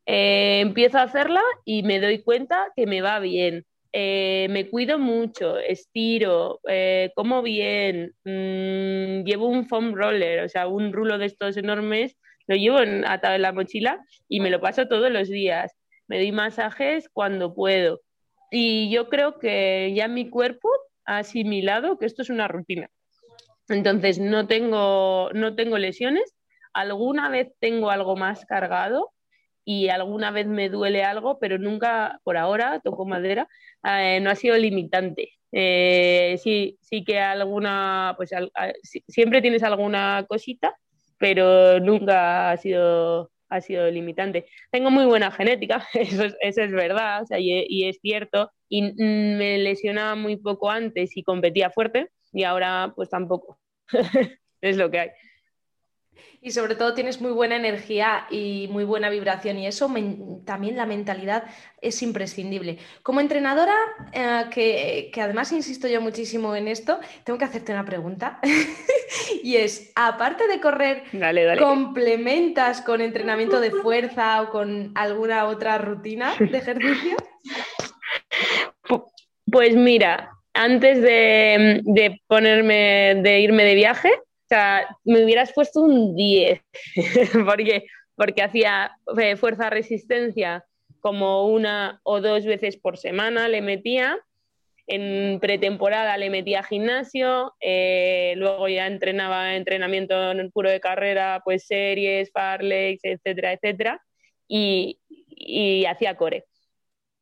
Eh, 0.05 0.59
empiezo 0.61 0.97
a 0.97 1.03
hacerla 1.03 1.41
y 1.65 1.83
me 1.83 1.99
doy 1.99 2.23
cuenta 2.23 2.71
que 2.75 2.87
me 2.87 3.01
va 3.01 3.19
bien. 3.19 3.65
Eh, 3.93 4.47
me 4.49 4.69
cuido 4.69 4.97
mucho, 4.99 5.57
estiro, 5.57 6.61
eh, 6.67 7.11
como 7.13 7.41
bien, 7.41 8.13
mm, 8.23 9.25
llevo 9.25 9.47
un 9.47 9.67
foam 9.67 9.93
roller, 9.93 10.43
o 10.45 10.49
sea, 10.49 10.67
un 10.67 10.93
rulo 10.93 11.17
de 11.17 11.25
estos 11.25 11.57
enormes, 11.57 12.17
lo 12.47 12.55
llevo 12.55 12.77
atado 13.05 13.35
en 13.35 13.41
la 13.41 13.51
mochila 13.51 13.99
y 14.29 14.39
me 14.39 14.49
lo 14.49 14.61
paso 14.61 14.87
todos 14.87 15.11
los 15.11 15.27
días. 15.29 15.73
Me 16.07 16.17
doy 16.17 16.31
masajes 16.31 17.09
cuando 17.09 17.53
puedo. 17.53 18.01
Y 18.49 18.89
yo 18.91 19.09
creo 19.09 19.39
que 19.39 19.93
ya 19.95 20.07
mi 20.07 20.29
cuerpo 20.29 20.69
ha 21.05 21.19
asimilado 21.19 21.97
que 21.97 22.05
esto 22.05 22.21
es 22.21 22.29
una 22.29 22.47
rutina. 22.47 22.89
Entonces, 23.69 24.19
no 24.19 24.47
tengo, 24.47 25.29
no 25.33 25.55
tengo 25.55 25.77
lesiones. 25.77 26.35
Alguna 26.73 27.29
vez 27.29 27.53
tengo 27.59 27.89
algo 27.89 28.15
más 28.15 28.45
cargado, 28.45 29.11
y 29.65 29.89
alguna 29.89 30.31
vez 30.31 30.47
me 30.47 30.69
duele 30.69 31.03
algo, 31.03 31.39
pero 31.39 31.57
nunca, 31.57 32.19
por 32.23 32.37
ahora, 32.37 32.79
toco 32.83 33.05
madera, 33.05 33.47
eh, 33.83 34.19
no 34.21 34.29
ha 34.29 34.35
sido 34.35 34.57
limitante. 34.57 35.33
Eh, 35.51 36.37
sí, 36.41 36.77
sí 36.81 37.03
que 37.03 37.19
alguna, 37.19 38.13
pues 38.17 38.31
siempre 39.07 39.41
tienes 39.41 39.63
alguna 39.63 40.25
cosita, 40.27 40.75
pero 41.17 41.79
nunca 41.79 42.51
ha 42.51 42.57
sido, 42.57 43.31
ha 43.49 43.61
sido 43.61 43.89
limitante. 43.91 44.45
Tengo 44.71 44.91
muy 44.91 45.05
buena 45.05 45.31
genética, 45.31 45.85
eso 45.93 46.25
es, 46.41 46.71
verdad, 46.71 47.25
y, 47.37 47.65
y, 47.69 47.89
es 47.89 47.99
cierto, 48.01 48.51
y 48.69 48.81
me 48.93 49.57
lesionaba 49.59 50.15
muy 50.15 50.37
poco 50.37 50.69
antes 50.69 51.15
y 51.17 51.23
competía 51.23 51.69
fuerte, 51.69 52.09
y 52.33 52.43
ahora 52.43 52.93
pues 52.95 53.09
tampoco. 53.09 53.59
es 54.61 54.77
lo 54.77 54.89
que 54.89 54.99
hay. 54.99 55.09
Y 56.41 56.51
sobre 56.51 56.75
todo 56.75 56.95
tienes 56.95 57.21
muy 57.21 57.31
buena 57.31 57.55
energía 57.55 58.25
y 58.31 58.67
muy 58.71 58.83
buena 58.83 59.09
vibración 59.09 59.59
y 59.59 59.67
eso 59.67 59.93
también 60.43 60.75
la 60.75 60.87
mentalidad 60.87 61.43
es 61.81 62.01
imprescindible. 62.01 62.79
Como 63.03 63.19
entrenadora, 63.19 63.75
eh, 64.11 65.11
que, 65.13 65.21
además 65.21 65.51
insisto 65.51 65.87
yo 65.87 66.01
muchísimo 66.01 66.55
en 66.55 66.67
esto, 66.67 66.99
tengo 67.23 67.37
que 67.37 67.45
hacerte 67.45 67.71
una 67.71 67.85
pregunta 67.85 68.39
y 69.43 69.55
es, 69.55 69.91
aparte 69.95 70.47
de 70.47 70.59
correr, 70.59 71.03
¿complementas 71.59 72.81
con 72.81 73.01
entrenamiento 73.01 73.59
de 73.59 73.71
fuerza 73.71 74.41
o 74.41 74.49
con 74.49 74.91
alguna 74.95 75.45
otra 75.45 75.77
rutina 75.77 76.33
de 76.39 76.57
ejercicio? 76.57 77.17
Pues 79.45 79.75
mira, 79.75 80.31
antes 80.53 81.01
de, 81.01 81.81
de 81.83 82.21
ponerme, 82.27 83.21
de 83.21 83.39
irme 83.41 83.63
de 83.63 83.75
viaje, 83.75 84.11
sea, 84.55 84.97
me 85.03 85.23
hubieras 85.23 85.53
puesto 85.53 85.81
un 85.81 86.15
10, 86.15 86.61
porque, 87.45 87.85
porque 88.15 88.41
hacía 88.41 88.97
eh, 89.17 89.35
fuerza-resistencia 89.35 90.65
como 90.99 91.47
una 91.47 91.99
o 92.03 92.21
dos 92.21 92.45
veces 92.45 92.77
por 92.77 92.97
semana, 92.97 93.47
le 93.47 93.61
metía. 93.61 94.19
En 94.87 95.39
pretemporada 95.39 96.17
le 96.17 96.29
metía 96.29 96.63
gimnasio, 96.63 97.53
eh, 97.61 98.33
luego 98.35 98.67
ya 98.67 98.87
entrenaba 98.87 99.55
entrenamiento 99.55 100.31
en 100.31 100.51
puro 100.51 100.69
de 100.69 100.81
carrera, 100.81 101.41
pues 101.45 101.65
series, 101.65 102.31
farlex, 102.31 102.99
etcétera, 103.03 103.53
etcétera, 103.53 104.01
y, 104.47 104.99
y 105.07 105.85
hacía 105.85 106.17
core. 106.17 106.45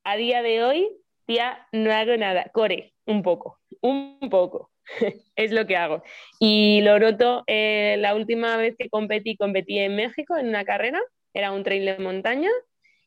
A 0.03 0.15
día 0.15 0.41
de 0.41 0.63
hoy, 0.63 0.89
tía, 1.25 1.67
no 1.71 1.91
hago 1.91 2.17
nada, 2.17 2.49
core, 2.53 2.93
un 3.05 3.21
poco, 3.21 3.59
un 3.81 4.17
poco. 4.31 4.71
es 5.35 5.51
lo 5.51 5.65
que 5.67 5.75
hago. 5.75 6.03
Y 6.39 6.81
lo 6.81 6.99
noto, 6.99 7.43
eh, 7.47 7.97
la 7.99 8.15
última 8.15 8.57
vez 8.57 8.75
que 8.77 8.89
competí, 8.89 9.35
competí 9.35 9.79
en 9.79 9.95
México 9.95 10.37
en 10.37 10.47
una 10.47 10.65
carrera, 10.65 11.01
era 11.33 11.51
un 11.51 11.63
trail 11.63 11.85
de 11.85 11.99
montaña, 11.99 12.49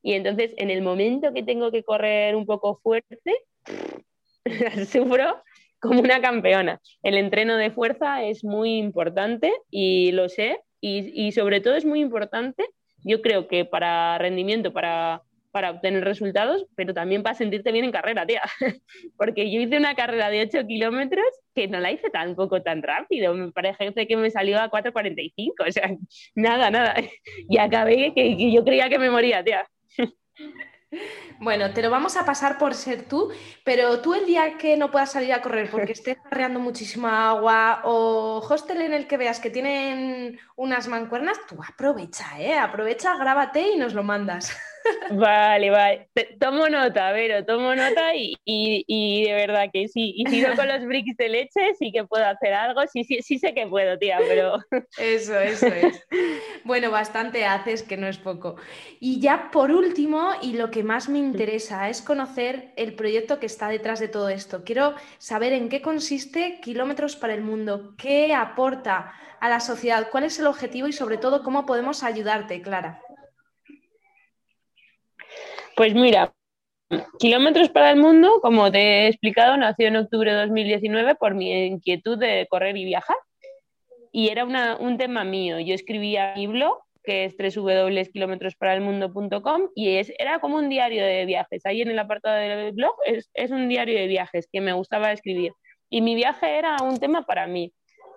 y 0.03 0.14
entonces 0.14 0.55
en 0.57 0.71
el 0.71 0.83
momento 0.83 1.33
que 1.33 1.42
tengo 1.42 1.71
que 1.71 1.85
correr 1.85 2.35
un 2.37 2.47
poco 2.47 2.81
fuerte, 2.83 3.35
sufro 4.87 5.42
como 5.81 6.01
una 6.01 6.21
campeona. 6.21 6.81
El 7.03 7.16
entreno 7.16 7.57
de 7.57 7.71
fuerza 7.71 8.25
es 8.25 8.45
muy 8.45 8.77
importante 8.79 9.53
y 9.71 10.12
lo 10.12 10.29
sé, 10.29 10.61
y, 10.81 11.27
y 11.27 11.33
sobre 11.33 11.61
todo 11.61 11.75
es 11.75 11.85
muy 11.85 12.01
importante, 12.01 12.64
yo 13.05 13.21
creo 13.21 13.49
que 13.49 13.64
para 13.64 14.16
rendimiento, 14.18 14.73
para 14.73 15.23
para 15.52 15.70
obtener 15.70 16.02
resultados, 16.02 16.66
pero 16.74 16.94
también 16.94 17.22
para 17.22 17.34
sentirte 17.34 17.70
bien 17.70 17.84
en 17.84 17.92
carrera, 17.92 18.26
tía. 18.26 18.42
Porque 19.16 19.52
yo 19.52 19.60
hice 19.60 19.76
una 19.76 19.94
carrera 19.94 20.30
de 20.30 20.42
8 20.42 20.66
kilómetros 20.66 21.26
que 21.54 21.68
no 21.68 21.78
la 21.78 21.92
hice 21.92 22.10
tampoco 22.10 22.62
tan 22.62 22.82
rápido. 22.82 23.34
Me 23.34 23.52
parece 23.52 24.06
que 24.08 24.16
me 24.16 24.30
salió 24.30 24.58
a 24.58 24.70
4.45, 24.70 25.68
o 25.68 25.70
sea, 25.70 25.90
nada, 26.34 26.70
nada. 26.70 26.96
Y 27.48 27.58
acabé 27.58 28.12
que, 28.14 28.50
yo 28.50 28.64
creía 28.64 28.88
que 28.88 28.98
me 28.98 29.10
moría, 29.10 29.44
tía. 29.44 29.68
Bueno, 31.38 31.72
te 31.72 31.82
lo 31.82 31.90
vamos 31.90 32.16
a 32.16 32.24
pasar 32.24 32.58
por 32.58 32.74
ser 32.74 33.08
tú, 33.08 33.30
pero 33.64 34.00
tú 34.00 34.14
el 34.14 34.26
día 34.26 34.58
que 34.58 34.76
no 34.76 34.90
puedas 34.90 35.12
salir 35.12 35.32
a 35.32 35.40
correr 35.40 35.70
porque 35.70 35.92
estés 35.92 36.18
carreando 36.22 36.60
muchísima 36.60 37.30
agua 37.30 37.80
o 37.84 38.38
hostel 38.46 38.82
en 38.82 38.92
el 38.92 39.06
que 39.06 39.16
veas 39.16 39.40
que 39.40 39.50
tienen 39.50 40.38
unas 40.56 40.88
mancuernas, 40.88 41.38
tú 41.48 41.58
aprovecha, 41.66 42.40
¿eh? 42.40 42.58
Aprovecha, 42.58 43.16
grábate 43.16 43.72
y 43.72 43.76
nos 43.76 43.94
lo 43.94 44.02
mandas. 44.02 44.54
Vale, 45.11 45.71
vale. 45.71 46.09
Tomo 46.38 46.68
nota, 46.68 47.12
Vero, 47.12 47.45
tomo 47.45 47.75
nota 47.75 48.14
y, 48.14 48.35
y, 48.45 49.25
de 49.25 49.35
verdad 49.35 49.71
que 49.73 49.88
sí. 49.88 50.14
Y 50.16 50.27
si 50.27 50.40
no 50.40 50.55
con 50.57 50.68
los 50.68 50.85
bricks 50.85 51.16
de 51.16 51.29
leche, 51.29 51.75
sí 51.79 51.92
que 51.92 52.05
puedo 52.05 52.25
hacer 52.25 52.55
algo. 52.55 52.81
Sí, 52.92 53.05
sí, 53.05 53.21
sí 53.23 53.38
sé 53.38 53.55
que 53.55 53.66
puedo, 53.66 53.99
tía, 53.99 54.18
pero. 54.29 54.59
Eso, 54.99 55.38
eso 55.38 55.66
es. 55.66 56.07
Bueno, 56.64 56.90
bastante 56.90 57.45
haces, 57.45 57.83
que 57.83 57.97
no 57.97 58.07
es 58.07 58.18
poco. 58.18 58.57
Y 59.01 59.21
ya 59.21 59.51
por 59.51 59.73
último, 59.73 60.33
y 60.40 60.55
lo 60.55 60.71
que 60.71 60.83
más 60.83 61.09
me 61.09 61.18
interesa 61.18 61.88
es 61.88 62.03
conocer 62.03 62.73
el 62.77 62.95
proyecto 62.95 63.40
que 63.40 63.47
está 63.47 63.68
detrás 63.68 64.01
de 64.01 64.09
todo 64.09 64.29
esto. 64.29 64.62
Quiero 64.64 64.95
saber 65.18 65.53
en 65.53 65.68
qué 65.68 65.83
consiste 65.83 66.61
Kilómetros 66.61 67.16
para 67.16 67.35
el 67.35 67.42
Mundo, 67.42 67.95
qué 67.97 68.35
aporta 68.35 69.12
a 69.40 69.49
la 69.49 69.61
sociedad, 69.61 70.09
cuál 70.11 70.25
es 70.25 70.38
el 70.38 70.47
objetivo 70.47 70.87
y 70.87 70.92
sobre 70.92 71.18
todo 71.18 71.42
cómo 71.42 71.66
podemos 71.66 72.05
ayudarte, 72.05 72.62
Clara. 72.62 73.03
Pues 75.76 75.94
mira, 75.94 76.32
Kilómetros 77.18 77.70
para 77.70 77.90
el 77.90 77.98
Mundo, 77.98 78.40
como 78.42 78.70
te 78.70 78.78
he 78.78 79.08
explicado, 79.08 79.56
nació 79.56 79.88
en 79.88 79.96
octubre 79.96 80.30
de 80.30 80.37
2019 80.42 81.14
por 81.14 81.35
mi 81.35 81.50
inquietud 81.66 82.18
de 82.18 82.46
correr 82.50 82.76
y 82.76 82.85
viajar. 82.85 83.16
Y 84.11 84.28
era 84.28 84.44
un 84.44 84.98
tema 84.98 85.24
mío. 85.24 85.58
Yo 85.58 85.74
escribía 85.74 86.35
mi 86.37 86.46
blog, 86.46 86.82
que 87.02 87.24
es 87.24 87.35
www.kilometrosparalmundo.com, 87.38 89.70
y 89.74 89.96
es, 89.96 90.12
era 90.18 90.38
como 90.40 90.56
un 90.56 90.68
diario 90.68 91.02
de 91.04 91.24
viajes. 91.24 91.64
Ahí 91.64 91.80
en 91.80 91.88
el 91.90 91.98
apartado 91.98 92.37
del 92.37 92.72
blog 92.72 92.94
es, 93.06 93.30
es 93.32 93.50
un 93.50 93.70
diario 93.70 93.98
de 93.98 94.06
viajes 94.06 94.46
que 94.52 94.61
me 94.61 94.74
gustaba 94.74 95.12
escribir. 95.12 95.54
Y 95.88 96.02
mi 96.02 96.14
viaje 96.14 96.58
era 96.58 96.76
un 96.82 96.98
tema 96.98 97.22
para 97.22 97.46
mí. 97.46 97.72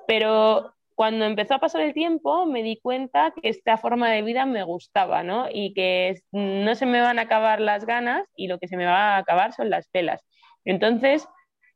Pero 0.06 0.75
cuando 0.96 1.26
empezó 1.26 1.56
a 1.56 1.60
pasar 1.60 1.82
el 1.82 1.94
tiempo 1.94 2.46
me 2.46 2.64
di 2.64 2.80
cuenta 2.82 3.32
que 3.32 3.50
esta 3.50 3.78
forma 3.78 4.10
de 4.12 4.22
vida 4.22 4.46
me 4.46 4.64
gustaba, 4.64 5.24
¿no? 5.24 5.48
Y 5.52 5.74
que 5.74 6.22
no 6.32 6.74
se 6.76 6.86
me 6.86 7.02
van 7.02 7.20
a 7.20 7.24
acabar 7.24 7.60
las 7.60 7.86
ganas 7.86 8.26
y 8.36 8.48
lo 8.48 8.60
que 8.60 8.68
se 8.68 8.78
me 8.78 8.86
va 8.86 9.16
a 9.16 9.18
acabar 9.18 9.54
son 9.54 9.70
las 9.70 9.90
pelas. 9.90 10.26
Entonces 10.64 11.28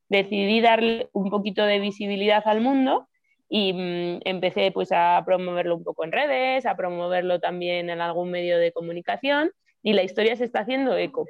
decidí 0.08 0.62
darle 0.62 1.10
un 1.14 1.30
poquito 1.30 1.66
de 1.66 1.80
visibilidad 1.80 2.41
al 2.46 2.62
mundo 2.62 3.10
y 3.50 3.74
mm, 3.74 4.22
empecé 4.26 4.72
pues 4.72 4.91
a 4.93 5.22
promoverlo 5.26 5.76
un 5.76 5.84
poco 5.84 6.06
en 6.06 6.14
redes, 6.14 6.66
a 6.66 6.76
promoverlo 6.76 7.39
también 7.39 7.89
en 7.89 8.02
algún 8.02 8.32
medio 8.32 8.58
de 8.58 8.72
comunicación 8.72 9.52
y 9.84 9.93
la 9.93 10.04
historia 10.04 10.36
se 10.38 10.46
está 10.46 10.62
haciendo 10.62 10.96
eco. 10.98 11.26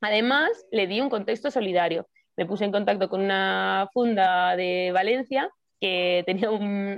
Además, 0.00 0.50
le 0.72 0.88
di 0.88 1.00
un 1.00 1.08
contexto 1.08 1.50
solidario. 1.52 2.08
Me 2.36 2.46
puse 2.46 2.64
en 2.64 2.72
contacto 2.72 3.08
con 3.08 3.20
una 3.20 3.88
funda 3.92 4.56
de 4.56 4.90
Valencia 4.92 5.50
que 5.82 6.22
tenía 6.26 6.48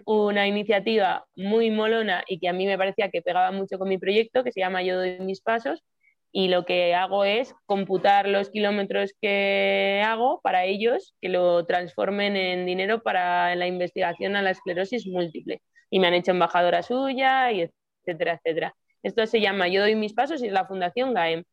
una 0.05 0.47
iniciativa 0.47 1.25
muy 1.37 1.71
molona 1.71 2.23
y 2.29 2.39
que 2.39 2.51
a 2.51 2.53
mí 2.53 2.67
me 2.67 2.77
parecía 2.77 3.09
que 3.11 3.23
pegaba 3.23 3.51
mucho 3.51 3.79
con 3.79 3.89
mi 3.89 3.97
proyecto, 3.97 4.45
que 4.45 4.53
se 4.53 4.61
llama 4.61 4.83
Yo 4.83 4.99
doy 4.99 5.21
mis 5.21 5.41
pasos, 5.41 5.83
y 6.31 6.49
lo 6.49 6.67
que 6.67 6.95
hago 6.95 7.25
es 7.25 7.55
computar 7.65 8.29
los 8.29 8.51
kilómetros 8.51 9.15
que 9.23 10.03
hago 10.05 10.43
para 10.43 10.67
ellos, 10.67 11.15
que 11.23 11.31
lo 11.31 11.65
transformen 11.65 12.37
en 12.37 12.67
dinero 12.67 13.03
para 13.03 13.57
la 13.57 13.67
investigación 13.67 14.37
a 14.37 14.43
la 14.43 14.51
esclerosis 14.51 15.07
múltiple. 15.07 15.63
Y 15.89 15.99
me 15.99 16.09
han 16.09 16.15
hecho 16.15 16.33
embajadora 16.33 16.83
suya, 16.83 17.53
y 17.53 17.63
etcétera, 18.03 18.35
etcétera. 18.35 18.75
Esto 19.03 19.27
se 19.27 19.41
llama 19.41 19.69
Yo 19.69 19.81
doy 19.81 19.95
mis 19.95 20.13
pasos 20.13 20.43
y 20.43 20.49
es 20.49 20.53
la 20.53 20.67
Fundación 20.67 21.15
GAEM. 21.15 21.45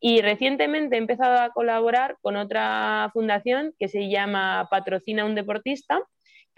Y 0.00 0.22
recientemente 0.22 0.96
he 0.96 0.98
empezado 0.98 1.38
a 1.38 1.50
colaborar 1.50 2.16
con 2.22 2.36
otra 2.36 3.10
fundación 3.12 3.74
que 3.78 3.88
se 3.88 4.08
llama 4.08 4.68
Patrocina 4.70 5.26
un 5.26 5.34
deportista, 5.34 6.00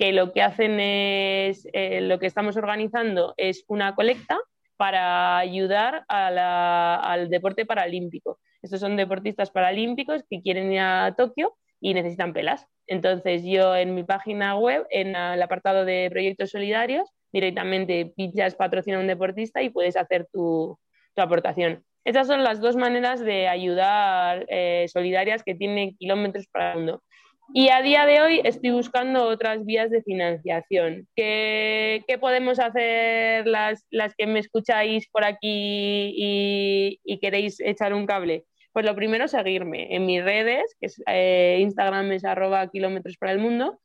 que 0.00 0.14
lo 0.14 0.32
que 0.32 0.40
hacen 0.40 0.80
es, 0.80 1.68
eh, 1.74 2.00
lo 2.00 2.18
que 2.18 2.26
estamos 2.26 2.56
organizando 2.56 3.34
es 3.36 3.64
una 3.68 3.94
colecta 3.94 4.40
para 4.78 5.36
ayudar 5.36 6.06
al 6.08 7.28
deporte 7.28 7.66
paralímpico. 7.66 8.40
Estos 8.62 8.80
son 8.80 8.96
deportistas 8.96 9.50
paralímpicos 9.50 10.22
que 10.30 10.40
quieren 10.40 10.72
ir 10.72 10.80
a 10.80 11.14
Tokio 11.18 11.54
y 11.82 11.92
necesitan 11.92 12.32
pelas. 12.32 12.66
Entonces 12.86 13.42
yo 13.44 13.76
en 13.76 13.94
mi 13.94 14.02
página 14.02 14.56
web, 14.56 14.86
en 14.88 15.14
el 15.14 15.42
apartado 15.42 15.84
de 15.84 16.08
proyectos 16.10 16.48
solidarios, 16.48 17.06
directamente 17.30 18.10
pinchas 18.16 18.54
patrocina 18.54 18.96
a 18.96 19.00
un 19.00 19.06
deportista 19.06 19.60
y 19.60 19.68
puedes 19.68 19.98
hacer 19.98 20.26
tu, 20.32 20.78
tu 21.14 21.20
aportación. 21.22 21.84
Esas 22.06 22.26
son 22.26 22.42
las 22.42 22.62
dos 22.62 22.74
maneras 22.74 23.20
de 23.20 23.48
ayudar 23.48 24.46
eh, 24.48 24.86
solidarias 24.88 25.42
que 25.42 25.54
tienen 25.54 25.94
kilómetros 25.98 26.46
para 26.46 26.72
el 26.72 26.78
mundo. 26.78 27.02
Y 27.52 27.68
a 27.70 27.82
día 27.82 28.06
de 28.06 28.20
hoy 28.20 28.40
estoy 28.44 28.70
buscando 28.70 29.24
otras 29.24 29.64
vías 29.64 29.90
de 29.90 30.02
financiación. 30.02 31.08
¿Qué, 31.16 32.04
podemos 32.20 32.60
hacer 32.60 33.44
las, 33.46 33.84
las, 33.90 34.14
que 34.14 34.28
me 34.28 34.38
escucháis 34.38 35.08
por 35.10 35.24
aquí 35.24 36.14
y, 36.16 37.00
y, 37.04 37.18
queréis 37.18 37.58
echar 37.58 37.92
un 37.92 38.06
cable? 38.06 38.44
Pues 38.72 38.86
lo 38.86 38.94
primero, 38.94 39.26
seguirme 39.26 39.94
en 39.96 40.06
mis 40.06 40.22
redes, 40.22 40.76
que 40.78 40.86
es 40.86 41.02
eh, 41.08 41.58
Instagram 41.60 42.12
es 42.12 42.24
arroba 42.24 42.68
kilómetros 42.68 43.16
para 43.16 43.32
el 43.32 43.40
mundo, 43.40 43.80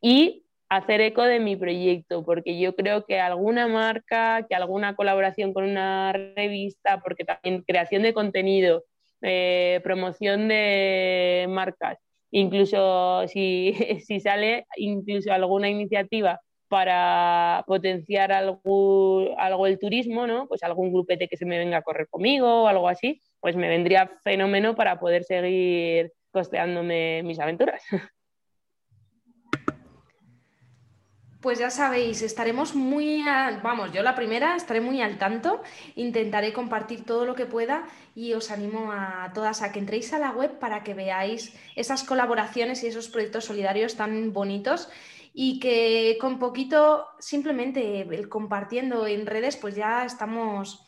y 0.00 0.44
hacer 0.70 1.02
eco 1.02 1.22
de 1.22 1.40
mi 1.40 1.56
proyecto, 1.56 2.24
porque 2.24 2.58
yo 2.58 2.74
creo 2.74 3.04
que 3.04 3.20
alguna 3.20 3.68
marca, 3.68 4.46
que 4.48 4.54
alguna 4.54 4.96
colaboración 4.96 5.52
con 5.52 5.64
una 5.64 6.12
revista, 6.12 7.02
porque 7.02 7.24
también 7.24 7.64
creación 7.66 8.02
de 8.02 8.14
contenido, 8.14 8.84
eh, 9.20 9.80
promoción 9.84 10.48
de 10.48 11.46
marcas, 11.50 11.98
incluso 12.30 13.26
si, 13.28 13.74
si, 14.06 14.20
sale 14.20 14.66
incluso 14.76 15.32
alguna 15.32 15.68
iniciativa 15.68 16.40
para 16.68 17.64
potenciar 17.66 18.30
algo, 18.32 19.34
algo 19.38 19.66
el 19.66 19.78
turismo, 19.78 20.26
¿no? 20.26 20.46
Pues 20.46 20.62
algún 20.62 20.92
grupete 20.92 21.26
que 21.28 21.36
se 21.36 21.44
me 21.46 21.58
venga 21.58 21.78
a 21.78 21.82
correr 21.82 22.08
conmigo 22.08 22.62
o 22.62 22.68
algo 22.68 22.88
así, 22.88 23.20
pues 23.40 23.56
me 23.56 23.68
vendría 23.68 24.12
fenómeno 24.22 24.76
para 24.76 25.00
poder 25.00 25.24
seguir 25.24 26.12
costeándome 26.30 27.22
mis 27.24 27.40
aventuras. 27.40 27.82
Pues 31.40 31.58
ya 31.58 31.70
sabéis, 31.70 32.20
estaremos 32.20 32.74
muy, 32.74 33.24
vamos, 33.62 33.92
yo 33.92 34.02
la 34.02 34.14
primera 34.14 34.56
estaré 34.56 34.82
muy 34.82 35.00
al 35.00 35.16
tanto, 35.16 35.62
intentaré 35.94 36.52
compartir 36.52 37.06
todo 37.06 37.24
lo 37.24 37.34
que 37.34 37.46
pueda 37.46 37.86
y 38.14 38.34
os 38.34 38.50
animo 38.50 38.92
a 38.92 39.30
todas 39.32 39.62
a 39.62 39.72
que 39.72 39.78
entréis 39.78 40.12
a 40.12 40.18
la 40.18 40.32
web 40.32 40.58
para 40.58 40.84
que 40.84 40.92
veáis 40.92 41.56
esas 41.76 42.04
colaboraciones 42.04 42.84
y 42.84 42.88
esos 42.88 43.08
proyectos 43.08 43.46
solidarios 43.46 43.96
tan 43.96 44.34
bonitos 44.34 44.90
y 45.32 45.60
que 45.60 46.18
con 46.20 46.38
poquito, 46.38 47.06
simplemente 47.20 48.06
compartiendo 48.28 49.06
en 49.06 49.24
redes, 49.24 49.56
pues 49.56 49.74
ya 49.74 50.04
estamos, 50.04 50.84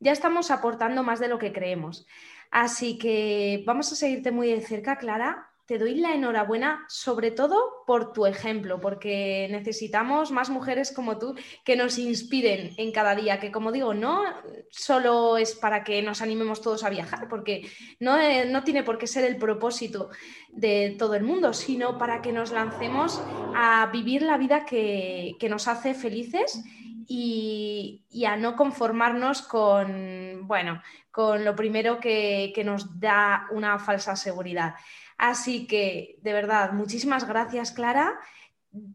ya 0.00 0.10
estamos 0.10 0.50
aportando 0.50 1.04
más 1.04 1.20
de 1.20 1.28
lo 1.28 1.38
que 1.38 1.52
creemos. 1.52 2.08
Así 2.50 2.98
que 2.98 3.62
vamos 3.66 3.92
a 3.92 3.94
seguirte 3.94 4.32
muy 4.32 4.48
de 4.50 4.62
cerca, 4.62 4.98
Clara, 4.98 5.51
te 5.66 5.78
doy 5.78 5.94
la 5.94 6.14
enhorabuena 6.14 6.84
sobre 6.88 7.30
todo 7.30 7.84
por 7.86 8.12
tu 8.12 8.26
ejemplo, 8.26 8.80
porque 8.80 9.48
necesitamos 9.50 10.30
más 10.30 10.50
mujeres 10.50 10.92
como 10.92 11.18
tú 11.18 11.34
que 11.64 11.76
nos 11.76 11.98
inspiren 11.98 12.72
en 12.78 12.92
cada 12.92 13.14
día, 13.14 13.38
que 13.38 13.52
como 13.52 13.72
digo, 13.72 13.94
no 13.94 14.22
solo 14.70 15.36
es 15.36 15.54
para 15.54 15.84
que 15.84 16.02
nos 16.02 16.20
animemos 16.20 16.60
todos 16.60 16.84
a 16.84 16.90
viajar, 16.90 17.28
porque 17.28 17.68
no, 18.00 18.18
eh, 18.18 18.46
no 18.46 18.64
tiene 18.64 18.82
por 18.82 18.98
qué 18.98 19.06
ser 19.06 19.24
el 19.24 19.36
propósito 19.36 20.10
de 20.50 20.96
todo 20.98 21.14
el 21.14 21.22
mundo, 21.22 21.52
sino 21.52 21.98
para 21.98 22.22
que 22.22 22.32
nos 22.32 22.50
lancemos 22.50 23.22
a 23.54 23.88
vivir 23.92 24.22
la 24.22 24.38
vida 24.38 24.64
que, 24.64 25.36
nos 25.48 25.68
hace 25.68 25.94
felices 25.94 26.62
y, 27.06 28.04
a 28.26 28.36
no 28.36 28.56
conformarnos 28.56 29.42
con, 29.42 30.46
bueno, 30.46 30.80
con 31.10 31.44
lo 31.44 31.54
primero 31.54 32.00
que, 32.00 32.52
que 32.54 32.64
nos 32.64 32.98
da 32.98 33.46
una 33.50 33.78
falsa 33.78 34.16
seguridad. 34.16 34.74
Así 35.18 35.66
que, 35.66 36.16
de 36.22 36.32
verdad, 36.32 36.72
muchísimas 36.72 37.26
gracias, 37.26 37.72
Clara. 37.72 38.18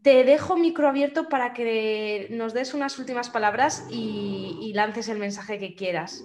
Te 0.02 0.24
dejo 0.24 0.56
micro 0.56 0.88
abierto 0.88 1.28
para 1.28 1.52
que 1.52 2.26
nos 2.30 2.52
des 2.52 2.74
unas 2.74 2.98
últimas 2.98 3.30
palabras 3.30 3.86
y, 3.90 4.72
lances 4.74 5.08
el 5.08 5.18
mensaje 5.18 5.58
que 5.58 5.74
quieras. 5.74 6.22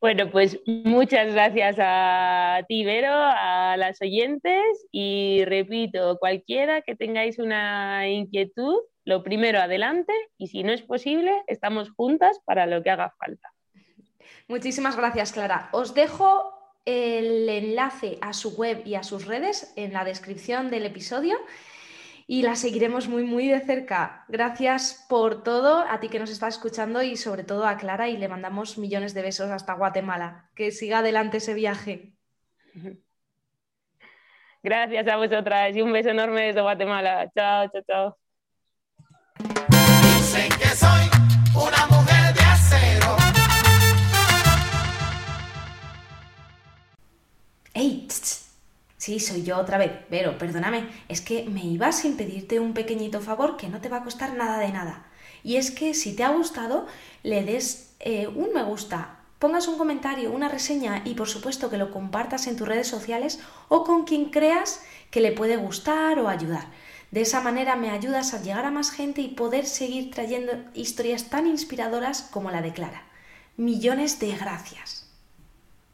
Bueno, 0.00 0.30
pues 0.30 0.58
muchas 0.66 1.32
gracias 1.32 1.76
a 1.78 2.64
ti, 2.66 2.84
Vero, 2.84 3.12
a 3.12 3.76
las 3.76 4.00
oyentes 4.00 4.86
y 4.90 5.44
repito, 5.44 6.18
cualquiera 6.18 6.80
que 6.80 6.96
tengáis 6.96 7.38
una 7.38 8.08
inquietud, 8.08 8.76
lo 9.04 9.22
primero 9.22 9.60
adelante 9.60 10.12
y 10.38 10.48
si 10.48 10.62
no 10.62 10.72
es 10.72 10.82
posible, 10.82 11.42
estamos 11.46 11.90
juntas 11.90 12.40
para 12.46 12.66
lo 12.66 12.82
que 12.82 12.90
haga 12.90 13.14
falta. 13.18 13.52
Muchísimas 14.48 14.96
gracias, 14.96 15.32
Clara. 15.32 15.68
Os 15.72 15.94
dejo 15.94 16.59
el 16.84 17.48
enlace 17.48 18.18
a 18.20 18.32
su 18.32 18.56
web 18.56 18.82
y 18.84 18.94
a 18.94 19.02
sus 19.02 19.26
redes 19.26 19.72
en 19.76 19.92
la 19.92 20.04
descripción 20.04 20.70
del 20.70 20.86
episodio 20.86 21.38
y 22.26 22.42
la 22.42 22.54
seguiremos 22.54 23.08
muy, 23.08 23.24
muy 23.24 23.48
de 23.48 23.58
cerca. 23.58 24.24
Gracias 24.28 25.04
por 25.08 25.42
todo, 25.42 25.80
a 25.80 25.98
ti 25.98 26.08
que 26.08 26.20
nos 26.20 26.30
estás 26.30 26.54
escuchando 26.54 27.02
y 27.02 27.16
sobre 27.16 27.42
todo 27.42 27.66
a 27.66 27.76
Clara 27.76 28.08
y 28.08 28.16
le 28.16 28.28
mandamos 28.28 28.78
millones 28.78 29.14
de 29.14 29.22
besos 29.22 29.50
hasta 29.50 29.74
Guatemala. 29.74 30.48
Que 30.54 30.70
siga 30.70 31.00
adelante 31.00 31.38
ese 31.38 31.54
viaje. 31.54 32.12
Gracias 34.62 35.08
a 35.08 35.16
vosotras 35.16 35.74
y 35.74 35.82
un 35.82 35.92
beso 35.92 36.10
enorme 36.10 36.42
desde 36.42 36.60
Guatemala. 36.60 37.28
Chao, 37.34 37.68
chao, 37.72 37.82
chao. 37.88 38.16
¡Ey! 47.74 48.08
Sí, 48.96 49.18
soy 49.18 49.44
yo 49.44 49.56
otra 49.56 49.78
vez, 49.78 49.92
pero 50.10 50.36
perdóname, 50.36 50.88
es 51.08 51.20
que 51.20 51.44
me 51.44 51.64
iba 51.64 51.90
sin 51.92 52.16
pedirte 52.16 52.60
un 52.60 52.74
pequeñito 52.74 53.20
favor 53.20 53.56
que 53.56 53.68
no 53.68 53.80
te 53.80 53.88
va 53.88 53.98
a 53.98 54.04
costar 54.04 54.34
nada 54.34 54.58
de 54.58 54.72
nada. 54.72 55.06
Y 55.42 55.56
es 55.56 55.70
que 55.70 55.94
si 55.94 56.14
te 56.14 56.24
ha 56.24 56.30
gustado, 56.30 56.86
le 57.22 57.42
des 57.42 57.94
eh, 58.00 58.26
un 58.26 58.52
me 58.52 58.62
gusta, 58.62 59.20
pongas 59.38 59.68
un 59.68 59.78
comentario, 59.78 60.32
una 60.32 60.48
reseña 60.48 61.02
y 61.06 61.14
por 61.14 61.28
supuesto 61.28 61.70
que 61.70 61.78
lo 61.78 61.90
compartas 61.90 62.46
en 62.46 62.56
tus 62.56 62.68
redes 62.68 62.88
sociales 62.88 63.40
o 63.68 63.84
con 63.84 64.04
quien 64.04 64.26
creas 64.26 64.82
que 65.10 65.20
le 65.20 65.32
puede 65.32 65.56
gustar 65.56 66.18
o 66.18 66.28
ayudar. 66.28 66.66
De 67.10 67.22
esa 67.22 67.40
manera 67.40 67.76
me 67.76 67.90
ayudas 67.90 68.34
a 68.34 68.42
llegar 68.42 68.66
a 68.66 68.70
más 68.70 68.90
gente 68.90 69.22
y 69.22 69.28
poder 69.28 69.66
seguir 69.66 70.10
trayendo 70.10 70.52
historias 70.74 71.30
tan 71.30 71.46
inspiradoras 71.46 72.22
como 72.30 72.50
la 72.50 72.60
de 72.60 72.72
Clara. 72.72 73.02
Millones 73.56 74.20
de 74.20 74.36
gracias. 74.36 74.99